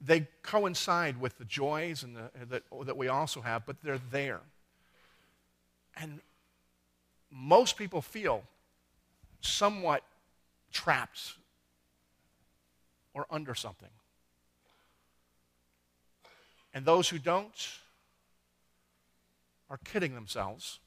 they 0.00 0.28
coincide 0.42 1.20
with 1.20 1.38
the 1.38 1.44
joys 1.44 2.02
and 2.02 2.16
the, 2.16 2.30
that, 2.46 2.62
that 2.84 2.96
we 2.96 3.08
also 3.08 3.40
have, 3.40 3.66
but 3.66 3.76
they're 3.82 4.00
there. 4.10 4.40
And 5.96 6.20
most 7.30 7.76
people 7.76 8.00
feel 8.00 8.44
somewhat 9.40 10.02
trapped 10.72 11.34
or 13.14 13.26
under 13.30 13.54
something. 13.54 13.88
And 16.72 16.84
those 16.84 17.08
who 17.08 17.18
don't 17.18 17.68
are 19.68 19.78
kidding 19.78 20.14
themselves 20.14 20.78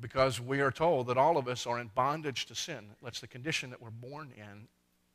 because 0.00 0.40
we 0.40 0.60
are 0.60 0.70
told 0.70 1.06
that 1.06 1.18
all 1.18 1.36
of 1.36 1.46
us 1.46 1.66
are 1.66 1.78
in 1.78 1.90
bondage 1.94 2.46
to 2.46 2.54
sin. 2.54 2.86
That's 3.02 3.20
the 3.20 3.26
condition 3.26 3.70
that 3.70 3.80
we're 3.80 3.90
born 3.90 4.32
in 4.36 4.66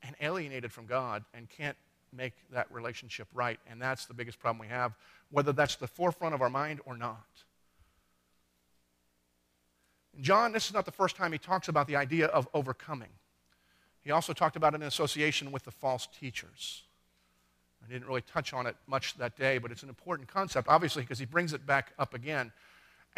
and 0.05 0.15
alienated 0.21 0.71
from 0.71 0.85
God 0.85 1.23
and 1.33 1.49
can't 1.49 1.77
make 2.13 2.33
that 2.51 2.71
relationship 2.71 3.27
right. 3.33 3.59
And 3.69 3.81
that's 3.81 4.05
the 4.05 4.13
biggest 4.13 4.39
problem 4.39 4.59
we 4.59 4.67
have, 4.67 4.93
whether 5.31 5.51
that's 5.51 5.75
the 5.75 5.87
forefront 5.87 6.33
of 6.33 6.41
our 6.41 6.49
mind 6.49 6.79
or 6.85 6.97
not. 6.97 7.25
John, 10.21 10.53
this 10.53 10.67
is 10.67 10.73
not 10.73 10.85
the 10.85 10.91
first 10.91 11.15
time 11.15 11.31
he 11.31 11.37
talks 11.37 11.67
about 11.67 11.87
the 11.87 11.95
idea 11.97 12.27
of 12.27 12.47
overcoming. 12.53 13.09
He 14.01 14.11
also 14.11 14.33
talked 14.33 14.55
about 14.55 14.73
it 14.73 14.77
in 14.77 14.83
association 14.83 15.51
with 15.51 15.63
the 15.63 15.71
false 15.71 16.07
teachers. 16.07 16.83
I 17.83 17.91
didn't 17.91 18.07
really 18.07 18.21
touch 18.21 18.53
on 18.53 18.65
it 18.65 18.75
much 18.87 19.17
that 19.17 19.35
day, 19.35 19.57
but 19.57 19.71
it's 19.71 19.83
an 19.83 19.89
important 19.89 20.27
concept, 20.27 20.67
obviously, 20.69 21.01
because 21.01 21.19
he 21.19 21.25
brings 21.25 21.53
it 21.53 21.65
back 21.65 21.91
up 21.99 22.13
again. 22.13 22.51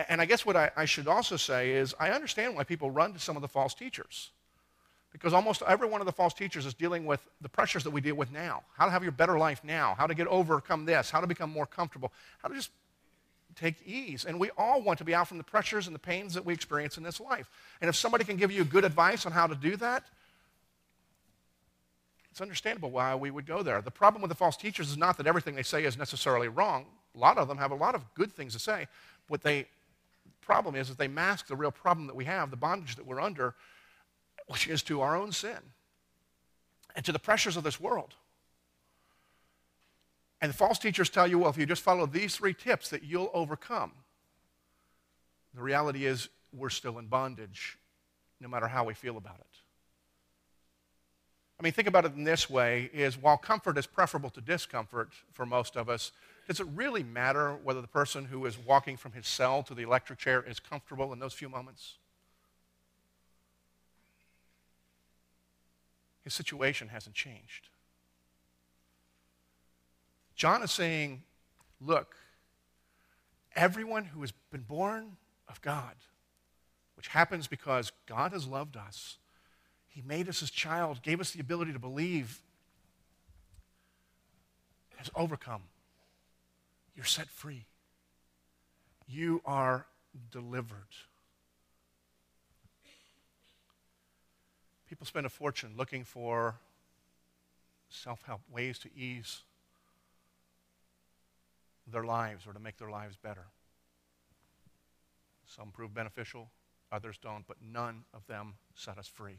And 0.10 0.21
I 0.21 0.26
guess 0.26 0.45
what 0.45 0.56
I, 0.56 0.71
I 0.76 0.86
should 0.86 1.08
also 1.08 1.38
say 1.38 1.71
is 1.71 1.93
I 2.00 2.12
understand 2.12 2.56
why 2.56 2.63
people 2.63 2.89
run 2.89 3.13
to 3.13 3.19
some 3.19 3.36
of 3.36 3.41
the 3.41 3.47
false 3.47 3.73
teachers. 3.73 4.32
Because 5.12 5.34
almost 5.34 5.63
every 5.67 5.88
one 5.88 6.02
of 6.02 6.06
the 6.06 6.12
false 6.12 6.34
teachers 6.34 6.65
is 6.65 6.74
dealing 6.74 7.06
with 7.06 7.22
the 7.41 7.50
pressures 7.50 7.84
that 7.84 7.91
we 7.91 8.02
deal 8.02 8.15
with 8.15 8.32
now. 8.32 8.63
How 8.78 8.86
to 8.86 8.91
have 8.91 9.04
your 9.04 9.12
better 9.12 9.38
life 9.38 9.62
now, 9.63 9.96
how 9.98 10.06
to 10.06 10.13
get 10.13 10.28
overcome 10.28 10.86
this, 10.86 11.10
how 11.10 11.22
to 11.22 11.28
become 11.28 11.50
more 11.50 11.65
comfortable, 11.65 12.12
how 12.39 12.50
to 12.50 12.56
just 12.56 12.72
take 13.56 13.76
ease. 13.86 14.26
And 14.26 14.39
we 14.39 14.52
all 14.58 14.82
want 14.82 15.00
to 15.00 15.06
be 15.06 15.15
out 15.15 15.28
from 15.28 15.38
the 15.38 15.43
pressures 15.43 15.88
and 15.88 15.96
the 15.96 16.00
pains 16.00 16.34
that 16.34 16.46
we 16.46 16.54
experience 16.54 16.98
in 16.98 17.04
this 17.04 17.20
life. 17.20 17.50
And 17.82 17.89
if 17.89 17.96
somebody 17.96 18.24
can 18.24 18.38
give 18.38 18.52
you 18.52 18.63
good 18.63 18.86
advice 18.86 19.26
on 19.26 19.32
how 19.32 19.48
to 19.48 19.56
do 19.56 19.76
that, 19.78 20.04
it's 22.30 22.41
understandable 22.41 22.91
why 22.91 23.15
we 23.15 23.32
would 23.32 23.48
go 23.48 23.63
there. 23.63 23.82
The 23.82 23.89
problem 23.89 24.22
with 24.22 24.30
the 24.30 24.36
false 24.36 24.58
teachers 24.58 24.91
is 24.91 24.98
not 24.98 25.17
that 25.17 25.26
everything 25.26 25.56
they 25.56 25.63
say 25.63 25.86
is 25.86 25.98
necessarily 25.98 26.48
wrong. 26.48 26.86
A 27.15 27.17
lot 27.17 27.39
of 27.39 27.48
them 27.48 27.58
have 27.58 27.72
a 27.72 27.76
lot 27.76 27.96
of 27.96 28.04
good 28.13 28.32
things 28.32 28.54
to 28.54 28.60
say. 28.60 28.88
What 29.28 29.41
they 29.41 29.65
problem 30.41 30.76
is 30.76 30.88
that 30.88 30.98
they 30.98 31.08
mask 31.08 31.48
the 31.48 31.56
real 31.56 31.72
problem 31.72 32.08
that 32.08 32.15
we 32.15 32.26
have, 32.26 32.52
the 32.52 32.58
bondage 32.58 32.96
that 32.96 33.06
we're 33.06 33.20
under, 33.20 33.54
which 34.48 34.68
is 34.68 34.82
to 34.84 35.02
our 35.02 35.16
own 35.16 35.32
sin 35.32 35.58
and 36.96 37.06
to 37.06 37.12
the 37.12 37.20
pressures 37.20 37.58
of 37.58 37.64
this 37.64 37.80
world. 37.80 38.16
And 40.42 40.50
the 40.50 40.58
false 40.58 40.80
teachers 40.80 41.10
tell 41.10 41.28
you, 41.28 41.40
well, 41.40 41.50
if 41.50 41.58
you 41.58 41.66
just 41.66 41.82
follow 41.82 42.06
these 42.06 42.36
three 42.36 42.54
tips, 42.54 42.90
that 42.90 43.04
you'll 43.04 43.32
overcome. 43.34 43.92
The 45.54 45.62
reality 45.62 46.06
is, 46.06 46.30
we're 46.54 46.70
still 46.70 47.00
in 47.00 47.08
bondage, 47.08 47.78
no 48.40 48.48
matter 48.48 48.68
how 48.68 48.84
we 48.84 48.94
feel 48.94 49.18
about 49.18 49.40
it. 49.40 49.58
I 51.60 51.64
mean, 51.64 51.74
think 51.74 51.88
about 51.88 52.06
it 52.06 52.14
in 52.14 52.24
this 52.24 52.50
way 52.50 52.90
is 52.94 53.18
while 53.18 53.38
comfort 53.38 53.78
is 53.80 53.88
preferable 53.88 54.30
to 54.32 54.42
discomfort 54.42 55.10
for 55.34 55.46
most 55.46 55.76
of 55.76 55.90
us, 55.90 56.12
does 56.48 56.60
it 56.60 56.68
really 56.76 57.04
matter 57.04 57.56
whether 57.64 57.82
the 57.82 57.88
person 57.88 58.26
who 58.26 58.46
is 58.46 58.58
walking 58.58 58.96
from 58.96 59.12
his 59.12 59.28
cell 59.28 59.64
to 59.64 59.74
the 59.74 59.82
electric 59.82 60.20
chair 60.20 60.44
is 60.48 60.60
comfortable 60.60 61.12
in 61.14 61.20
those 61.20 61.34
few 61.34 61.50
moments? 61.50 61.96
His 66.28 66.34
situation 66.34 66.90
hasn't 66.90 67.16
changed. 67.16 67.70
John 70.36 70.62
is 70.62 70.72
saying, 70.72 71.24
look, 71.80 72.18
everyone 73.56 74.04
who 74.04 74.20
has 74.20 74.34
been 74.52 74.63
born 74.63 75.16
of 75.48 75.62
God, 75.62 75.96
which 76.98 77.08
happens 77.08 77.48
because 77.48 77.94
God 78.08 78.34
has 78.34 78.46
loved 78.46 78.76
us, 78.76 79.20
He 79.88 80.02
made 80.02 80.28
us 80.28 80.42
His 80.42 80.52
child, 80.52 81.02
gave 81.02 81.22
us 81.22 81.32
the 81.32 81.40
ability 81.40 81.72
to 81.72 81.80
believe, 81.80 82.42
has 84.98 85.10
overcome. 85.16 85.62
You're 86.94 87.06
set 87.06 87.30
free. 87.30 87.68
You 89.08 89.42
are 89.46 89.86
delivered. 90.30 90.94
People 94.88 95.06
spend 95.06 95.26
a 95.26 95.30
fortune 95.30 95.73
looking 95.78 96.04
for 96.04 96.56
self 97.89 98.23
help, 98.23 98.41
ways 98.52 98.80
to 98.80 98.89
ease 98.95 99.41
their 101.91 102.04
lives 102.04 102.45
or 102.45 102.54
to 102.54 102.60
make 102.60 102.78
their 102.78 102.89
lives 102.89 103.17
better. 103.17 103.45
Some 105.45 105.71
prove 105.71 105.93
beneficial, 105.93 106.50
others 106.91 107.17
don't, 107.21 107.47
but 107.47 107.58
none 107.62 108.04
of 108.13 108.28
them 108.28 108.56
set 108.76 108.97
us 108.97 109.08
free. 109.08 109.38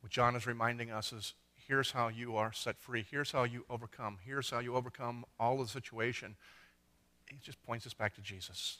What 0.00 0.10
John 0.10 0.36
is 0.36 0.46
reminding 0.46 0.90
us 0.90 1.12
is 1.12 1.34
here's 1.66 1.92
how 1.92 2.08
you 2.08 2.36
are 2.36 2.52
set 2.52 2.78
free. 2.78 3.06
Here's 3.08 3.32
how 3.32 3.44
you 3.44 3.64
overcome. 3.70 4.18
Here's 4.24 4.50
how 4.50 4.58
you 4.58 4.74
overcome 4.74 5.24
all 5.38 5.60
of 5.60 5.66
the 5.66 5.72
situation. 5.72 6.36
He 7.30 7.38
just 7.42 7.64
points 7.64 7.86
us 7.86 7.94
back 7.94 8.14
to 8.16 8.20
Jesus. 8.20 8.78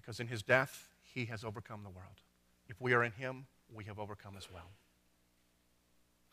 Because 0.00 0.18
in 0.18 0.28
his 0.28 0.42
death, 0.42 0.88
he 1.14 1.26
has 1.26 1.44
overcome 1.44 1.82
the 1.84 1.90
world. 1.90 2.22
If 2.68 2.80
we 2.80 2.92
are 2.92 3.04
in 3.04 3.12
him, 3.12 3.46
we 3.74 3.84
have 3.84 3.98
overcome 3.98 4.34
as 4.36 4.48
well. 4.52 4.70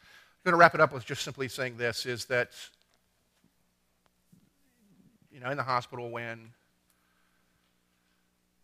I'm 0.02 0.52
going 0.52 0.54
to 0.54 0.58
wrap 0.58 0.76
it 0.76 0.82
up 0.82 0.94
with 0.94 1.06
just 1.06 1.24
simply 1.24 1.48
saying 1.48 1.78
this 1.78 2.06
is 2.06 2.26
that, 2.26 2.52
you 5.32 5.40
know, 5.40 5.50
in 5.50 5.58
the 5.58 5.64
hospital 5.64 6.10
when 6.10 6.52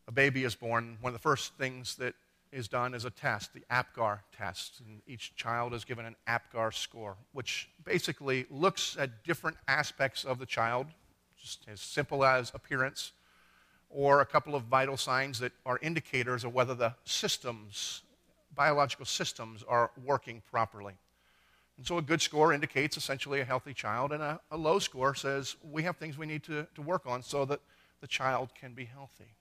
a 0.07 0.11
baby 0.11 0.43
is 0.43 0.55
born, 0.55 0.97
one 1.01 1.09
of 1.09 1.13
the 1.13 1.21
first 1.21 1.53
things 1.55 1.95
that 1.95 2.13
is 2.51 2.67
done 2.67 2.93
is 2.93 3.03
a 3.03 3.09
test, 3.09 3.53
the 3.53 3.63
APGAR 3.71 4.19
test. 4.37 4.81
And 4.85 5.01
each 5.07 5.35
child 5.35 5.73
is 5.73 5.83
given 5.83 6.05
an 6.05 6.15
APGAR 6.27 6.73
score, 6.73 7.15
which 7.33 7.69
basically 7.83 8.45
looks 8.49 8.95
at 8.97 9.23
different 9.23 9.57
aspects 9.67 10.23
of 10.23 10.39
the 10.39 10.45
child, 10.45 10.87
just 11.41 11.65
as 11.67 11.81
simple 11.81 12.23
as 12.23 12.51
appearance, 12.53 13.11
or 13.89 14.21
a 14.21 14.25
couple 14.25 14.55
of 14.55 14.63
vital 14.63 14.97
signs 14.97 15.39
that 15.39 15.51
are 15.65 15.79
indicators 15.81 16.43
of 16.43 16.53
whether 16.53 16.75
the 16.75 16.93
systems 17.05 18.03
biological 18.55 19.05
systems 19.05 19.63
are 19.67 19.91
working 20.03 20.41
properly. 20.51 20.93
And 21.77 21.85
so 21.85 21.97
a 21.97 22.01
good 22.01 22.21
score 22.21 22.53
indicates 22.53 22.97
essentially 22.97 23.39
a 23.39 23.45
healthy 23.45 23.73
child, 23.73 24.11
and 24.11 24.21
a, 24.21 24.39
a, 24.51 24.57
low 24.57 24.79
score 24.79 25.15
says 25.15 25.55
we 25.63 25.83
have 25.83 25.97
things 25.97 26.17
we 26.17 26.27
need 26.27 26.43
to, 26.43 26.67
to 26.75 26.81
work 26.81 27.05
on 27.07 27.23
so 27.23 27.45
that 27.45 27.61
the 28.01 28.07
child 28.07 28.49
can 28.53 28.73
be 28.73 28.85
healthy. 28.85 29.33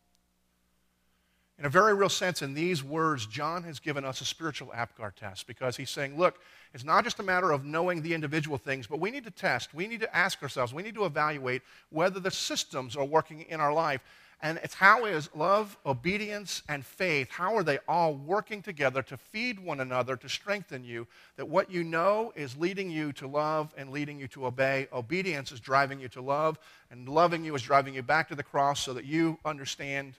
In 1.59 1.67
a 1.67 1.69
very 1.69 1.95
real 1.95 2.09
sense, 2.09 2.41
in 2.41 2.55
these 2.55 2.83
words, 2.83 3.27
John 3.27 3.63
has 3.65 3.79
given 3.79 4.05
us 4.05 4.21
a 4.21 4.25
spiritual 4.25 4.73
APGAR 4.75 5.15
test 5.15 5.47
because 5.47 5.77
he's 5.77 5.91
saying, 5.91 6.19
look, 6.19 6.41
it's 6.73 6.85
not 6.85 7.05
just 7.05 7.21
a 7.21 7.23
matter 7.23 7.53
of 7.53 7.65
knowing 7.65 8.03
the 8.03 8.15
individual 8.15 8.57
things, 8.57 8.87
but 8.87 8.99
we 8.99 9.11
need 9.11 9.25
to 9.25 9.31
test, 9.31 9.75
we 9.75 9.87
need 9.87 10.01
to 10.01 10.17
ask 10.17 10.43
ourselves, 10.43 10.73
we 10.73 10.83
need 10.83 10.95
to 10.95 11.05
evaluate 11.05 11.63
whether 11.91 12.19
the 12.19 12.31
systems 12.31 12.97
are 12.97 13.05
working 13.05 13.43
in 13.43 13.61
our 13.61 13.73
life 13.73 14.01
And 14.45 14.59
it's 14.65 14.75
how 14.75 15.05
is 15.05 15.31
love, 15.37 15.79
obedience, 15.87 16.65
and 16.69 16.85
faith, 16.85 17.31
how 17.31 17.55
are 17.55 17.63
they 17.63 17.79
all 17.87 18.15
working 18.15 18.61
together 18.61 19.01
to 19.05 19.17
feed 19.17 19.61
one 19.61 19.79
another, 19.79 20.17
to 20.17 20.29
strengthen 20.29 20.83
you? 20.83 21.07
That 21.37 21.49
what 21.49 21.71
you 21.71 21.85
know 21.85 22.33
is 22.35 22.57
leading 22.57 22.91
you 22.91 23.13
to 23.15 23.29
love 23.29 23.73
and 23.77 23.91
leading 23.91 24.19
you 24.19 24.27
to 24.29 24.47
obey. 24.47 24.89
Obedience 24.93 25.53
is 25.53 25.61
driving 25.61 26.01
you 26.01 26.09
to 26.09 26.21
love, 26.21 26.59
and 26.91 27.09
loving 27.09 27.45
you 27.45 27.55
is 27.55 27.63
driving 27.63 27.95
you 27.95 28.03
back 28.03 28.29
to 28.31 28.35
the 28.35 28.43
cross 28.43 28.81
so 28.81 28.93
that 28.95 29.05
you 29.05 29.39
understand 29.45 30.15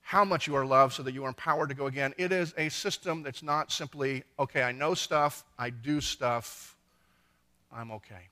how 0.00 0.24
much 0.24 0.46
you 0.46 0.56
are 0.56 0.64
loved, 0.64 0.94
so 0.94 1.02
that 1.02 1.12
you 1.12 1.22
are 1.24 1.28
empowered 1.28 1.68
to 1.68 1.74
go 1.74 1.86
again. 1.86 2.14
It 2.16 2.32
is 2.32 2.54
a 2.56 2.70
system 2.70 3.22
that's 3.22 3.42
not 3.42 3.70
simply, 3.70 4.24
okay, 4.38 4.62
I 4.62 4.72
know 4.72 4.94
stuff, 4.94 5.44
I 5.58 5.68
do 5.68 6.00
stuff, 6.00 6.74
I'm 7.70 7.90
okay 7.92 8.31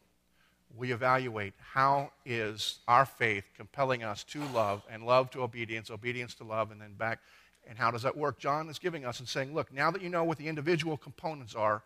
we 0.77 0.93
evaluate 0.93 1.55
how 1.59 2.13
is 2.25 2.79
our 2.87 3.05
faith 3.05 3.45
compelling 3.57 4.03
us 4.03 4.25
to 4.25 4.43
love 4.55 4.83
and 4.91 5.05
love 5.05 5.31
to 5.31 5.43
obedience, 5.43 5.91
obedience 5.91 6.35
to 6.35 6.45
love, 6.45 6.71
and 6.71 6.81
then 6.81 6.95
back. 6.95 7.21
And 7.69 7.77
how 7.79 7.91
does 7.91 8.03
that 8.03 8.17
work? 8.17 8.39
John 8.39 8.69
is 8.69 8.79
giving 8.79 9.05
us 9.05 9.19
and 9.19 9.29
saying, 9.29 9.55
look, 9.55 9.73
now 9.73 9.91
that 9.91 10.03
you 10.03 10.09
know 10.09 10.25
what 10.25 10.39
the 10.39 10.49
individual 10.49 10.97
components 10.97 11.55
are, 11.55 11.83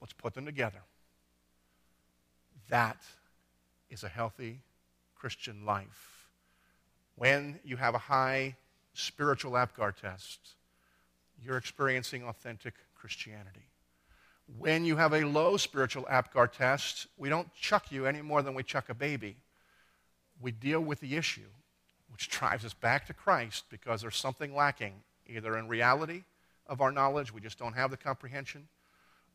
let's 0.00 0.12
put 0.12 0.34
them 0.34 0.46
together. 0.46 0.80
That 2.68 3.02
is 3.90 4.02
a 4.02 4.08
healthy 4.08 4.60
Christian 5.14 5.64
life. 5.64 6.28
When 7.16 7.60
you 7.64 7.76
have 7.76 7.94
a 7.94 7.98
high 7.98 8.56
spiritual 8.94 9.52
APGAR 9.52 9.94
test, 9.94 10.40
you're 11.42 11.56
experiencing 11.56 12.24
authentic 12.24 12.74
Christianity 12.94 13.66
when 14.58 14.84
you 14.84 14.96
have 14.96 15.12
a 15.12 15.24
low 15.24 15.56
spiritual 15.56 16.04
APGAR 16.10 16.50
test, 16.52 17.06
we 17.16 17.28
don't 17.28 17.52
chuck 17.54 17.90
you 17.90 18.06
any 18.06 18.22
more 18.22 18.42
than 18.42 18.54
we 18.54 18.62
chuck 18.62 18.88
a 18.88 18.94
baby. 18.94 19.36
We 20.40 20.50
deal 20.50 20.80
with 20.80 21.00
the 21.00 21.16
issue, 21.16 21.48
which 22.10 22.28
drives 22.28 22.64
us 22.64 22.74
back 22.74 23.06
to 23.06 23.14
Christ 23.14 23.64
because 23.70 24.02
there's 24.02 24.16
something 24.16 24.54
lacking, 24.54 24.94
either 25.26 25.56
in 25.56 25.68
reality 25.68 26.24
of 26.66 26.80
our 26.80 26.92
knowledge, 26.92 27.32
we 27.32 27.40
just 27.40 27.58
don't 27.58 27.74
have 27.74 27.90
the 27.90 27.96
comprehension, 27.96 28.68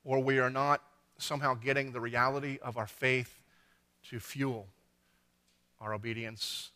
or 0.03 0.19
we 0.19 0.39
are 0.39 0.49
not 0.49 0.81
somehow 1.17 1.53
getting 1.53 1.91
the 1.91 1.99
reality 1.99 2.57
of 2.61 2.77
our 2.77 2.87
faith 2.87 3.41
to 4.09 4.19
fuel 4.19 4.67
our 5.81 5.93
obedience 5.93 6.71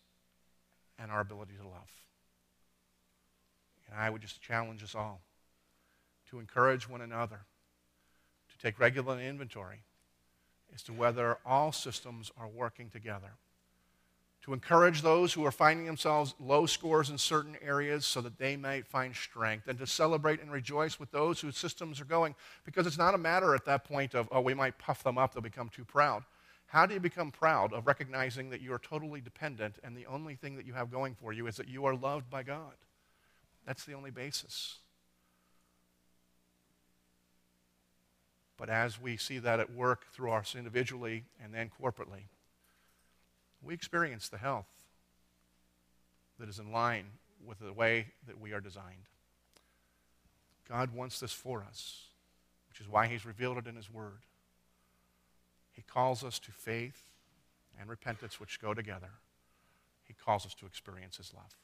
and 1.00 1.12
our 1.12 1.22
ability 1.22 1.54
to 1.60 1.68
love. 1.68 1.90
And 3.90 4.00
I 4.00 4.10
would 4.10 4.22
just 4.22 4.42
challenge 4.42 4.84
us 4.84 4.96
all 4.96 5.22
to 6.30 6.40
encourage 6.40 6.88
one 6.88 7.02
another 7.02 7.42
take 8.62 8.80
regular 8.80 9.20
inventory 9.20 9.84
as 10.74 10.84
to 10.84 10.94
whether 10.94 11.38
all 11.46 11.72
systems 11.72 12.32
are 12.38 12.48
working 12.48 12.90
together. 12.90 13.32
To 14.44 14.54
encourage 14.54 15.02
those 15.02 15.34
who 15.34 15.46
are 15.46 15.52
finding 15.52 15.86
themselves 15.86 16.34
low 16.40 16.66
scores 16.66 17.12
in 17.12 17.18
certain 17.18 17.56
areas 17.62 18.06
so 18.06 18.22
that 18.22 18.40
they 18.40 18.58
might 18.58 18.88
find 18.88 19.16
strength, 19.16 19.68
and 19.68 19.78
to 19.78 19.86
celebrate 19.86 20.42
and 20.42 20.52
rejoice 20.52 21.00
with 21.00 21.12
those 21.12 21.40
whose 21.40 21.58
systems 21.58 22.02
are 22.02 22.06
going, 22.06 22.34
because 22.66 22.88
it's 22.88 22.98
not 22.98 23.14
a 23.14 23.20
matter 23.20 23.54
at 23.54 23.66
that 23.66 23.84
point 23.84 24.16
of, 24.16 24.28
oh, 24.32 24.42
we 24.42 24.56
might 24.56 24.80
puff 24.80 25.04
them 25.04 25.18
up, 25.18 25.34
they'll 25.34 25.44
become 25.44 25.70
too 25.70 25.86
proud. 25.86 26.24
How 26.66 26.86
do 26.86 26.94
you 26.94 27.00
become 27.00 27.32
proud 27.32 27.74
of 27.74 27.86
recognizing 27.86 28.50
that 28.50 28.62
you 28.62 28.74
are 28.74 28.80
totally 28.80 29.22
dependent 29.22 29.76
and 29.84 29.96
the 29.96 30.06
only 30.06 30.36
thing 30.36 30.56
that 30.56 30.66
you 30.66 30.74
have 30.74 30.90
going 30.90 31.14
for 31.14 31.34
you 31.34 31.46
is 31.46 31.58
that 31.58 31.68
you 31.68 31.86
are 31.86 31.96
loved 31.96 32.30
by 32.30 32.42
God? 32.44 32.74
That's 33.68 33.84
the 33.84 33.94
only 33.94 34.10
basis. 34.10 34.80
But 38.62 38.70
as 38.70 39.02
we 39.02 39.18
see 39.18 39.40
that 39.40 39.60
at 39.60 39.74
work 39.74 40.14
through 40.14 40.34
us 40.34 40.54
individually 40.56 41.24
and 41.44 41.52
then 41.52 41.72
corporately, 41.82 42.26
we 43.64 43.74
experience 43.74 44.30
the 44.30 44.38
health 44.38 44.68
that 46.40 46.48
is 46.48 46.60
in 46.60 46.72
line 46.72 47.06
with 47.44 47.58
the 47.58 47.74
way 47.74 48.10
that 48.28 48.40
we 48.40 48.54
are 48.54 48.62
designed. 48.62 49.10
God 50.70 50.94
wants 50.94 51.20
this 51.20 51.32
for 51.32 51.66
us, 51.68 52.04
which 52.70 52.80
is 52.80 52.88
why 52.88 53.08
He's 53.08 53.26
revealed 53.26 53.58
it 53.58 53.66
in 53.66 53.76
His 53.76 53.92
Word. 53.92 54.20
He 55.72 55.82
calls 55.82 56.24
us 56.24 56.38
to 56.38 56.52
faith 56.52 57.10
and 57.80 57.90
repentance, 57.90 58.40
which 58.40 58.62
go 58.62 58.76
together. 58.76 59.10
He 60.08 60.14
calls 60.14 60.46
us 60.46 60.54
to 60.54 60.68
experience 60.68 61.18
His 61.18 61.34
love. 61.34 61.58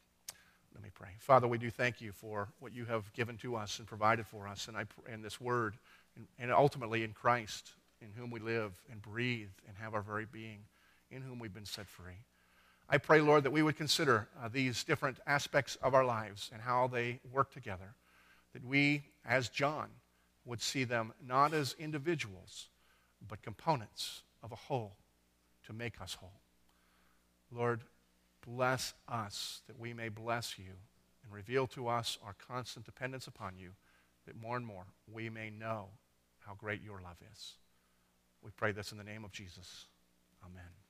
Let 0.73 0.83
me 0.83 0.89
pray. 0.91 1.09
Father, 1.19 1.47
we 1.47 1.59
do 1.59 1.69
thank 1.69 2.01
you 2.01 2.11
for 2.11 2.47
what 2.59 2.73
you 2.73 2.85
have 2.85 3.13
given 3.13 3.37
to 3.37 3.55
us 3.55 3.77
and 3.77 3.87
provided 3.87 4.25
for 4.25 4.47
us, 4.47 4.67
and, 4.67 4.75
I, 4.75 4.85
and 5.07 5.23
this 5.23 5.39
Word 5.39 5.75
and 6.39 6.51
ultimately 6.51 7.03
in 7.03 7.13
Christ, 7.13 7.71
in 8.01 8.09
whom 8.11 8.31
we 8.31 8.39
live 8.39 8.79
and 8.91 9.01
breathe 9.01 9.49
and 9.67 9.77
have 9.77 9.93
our 9.93 10.01
very 10.01 10.25
being, 10.25 10.59
in 11.11 11.21
whom 11.21 11.39
we've 11.39 11.53
been 11.53 11.65
set 11.65 11.87
free. 11.87 12.25
I 12.89 12.97
pray, 12.97 13.19
Lord, 13.19 13.43
that 13.43 13.51
we 13.51 13.63
would 13.63 13.75
consider 13.75 14.29
uh, 14.41 14.47
these 14.47 14.83
different 14.83 15.17
aspects 15.27 15.75
of 15.81 15.93
our 15.93 16.05
lives 16.05 16.49
and 16.53 16.61
how 16.61 16.87
they 16.87 17.19
work 17.31 17.51
together, 17.51 17.95
that 18.53 18.63
we, 18.63 19.03
as 19.25 19.49
John, 19.49 19.87
would 20.45 20.61
see 20.61 20.85
them 20.85 21.13
not 21.25 21.53
as 21.53 21.75
individuals, 21.77 22.67
but 23.27 23.41
components 23.41 24.21
of 24.41 24.51
a 24.53 24.55
whole 24.55 24.95
to 25.65 25.73
make 25.73 25.99
us 25.99 26.13
whole. 26.13 26.39
Lord, 27.51 27.81
bless 28.45 28.93
us 29.09 29.61
that 29.67 29.77
we 29.77 29.93
may 29.93 30.07
bless 30.07 30.57
you 30.57 30.71
and 31.23 31.33
reveal 31.33 31.67
to 31.67 31.89
us 31.89 32.17
our 32.25 32.35
constant 32.47 32.85
dependence 32.85 33.27
upon 33.27 33.57
you, 33.57 33.71
that 34.25 34.41
more 34.41 34.55
and 34.55 34.65
more 34.65 34.85
we 35.11 35.29
may 35.29 35.49
know 35.49 35.87
how 36.47 36.55
great 36.55 36.81
your 36.81 37.01
love 37.01 37.17
is. 37.31 37.55
We 38.41 38.51
pray 38.55 38.71
this 38.71 38.91
in 38.93 38.97
the 38.97 39.03
name 39.03 39.25
of 39.25 39.31
Jesus. 39.31 39.85
Amen. 40.45 40.86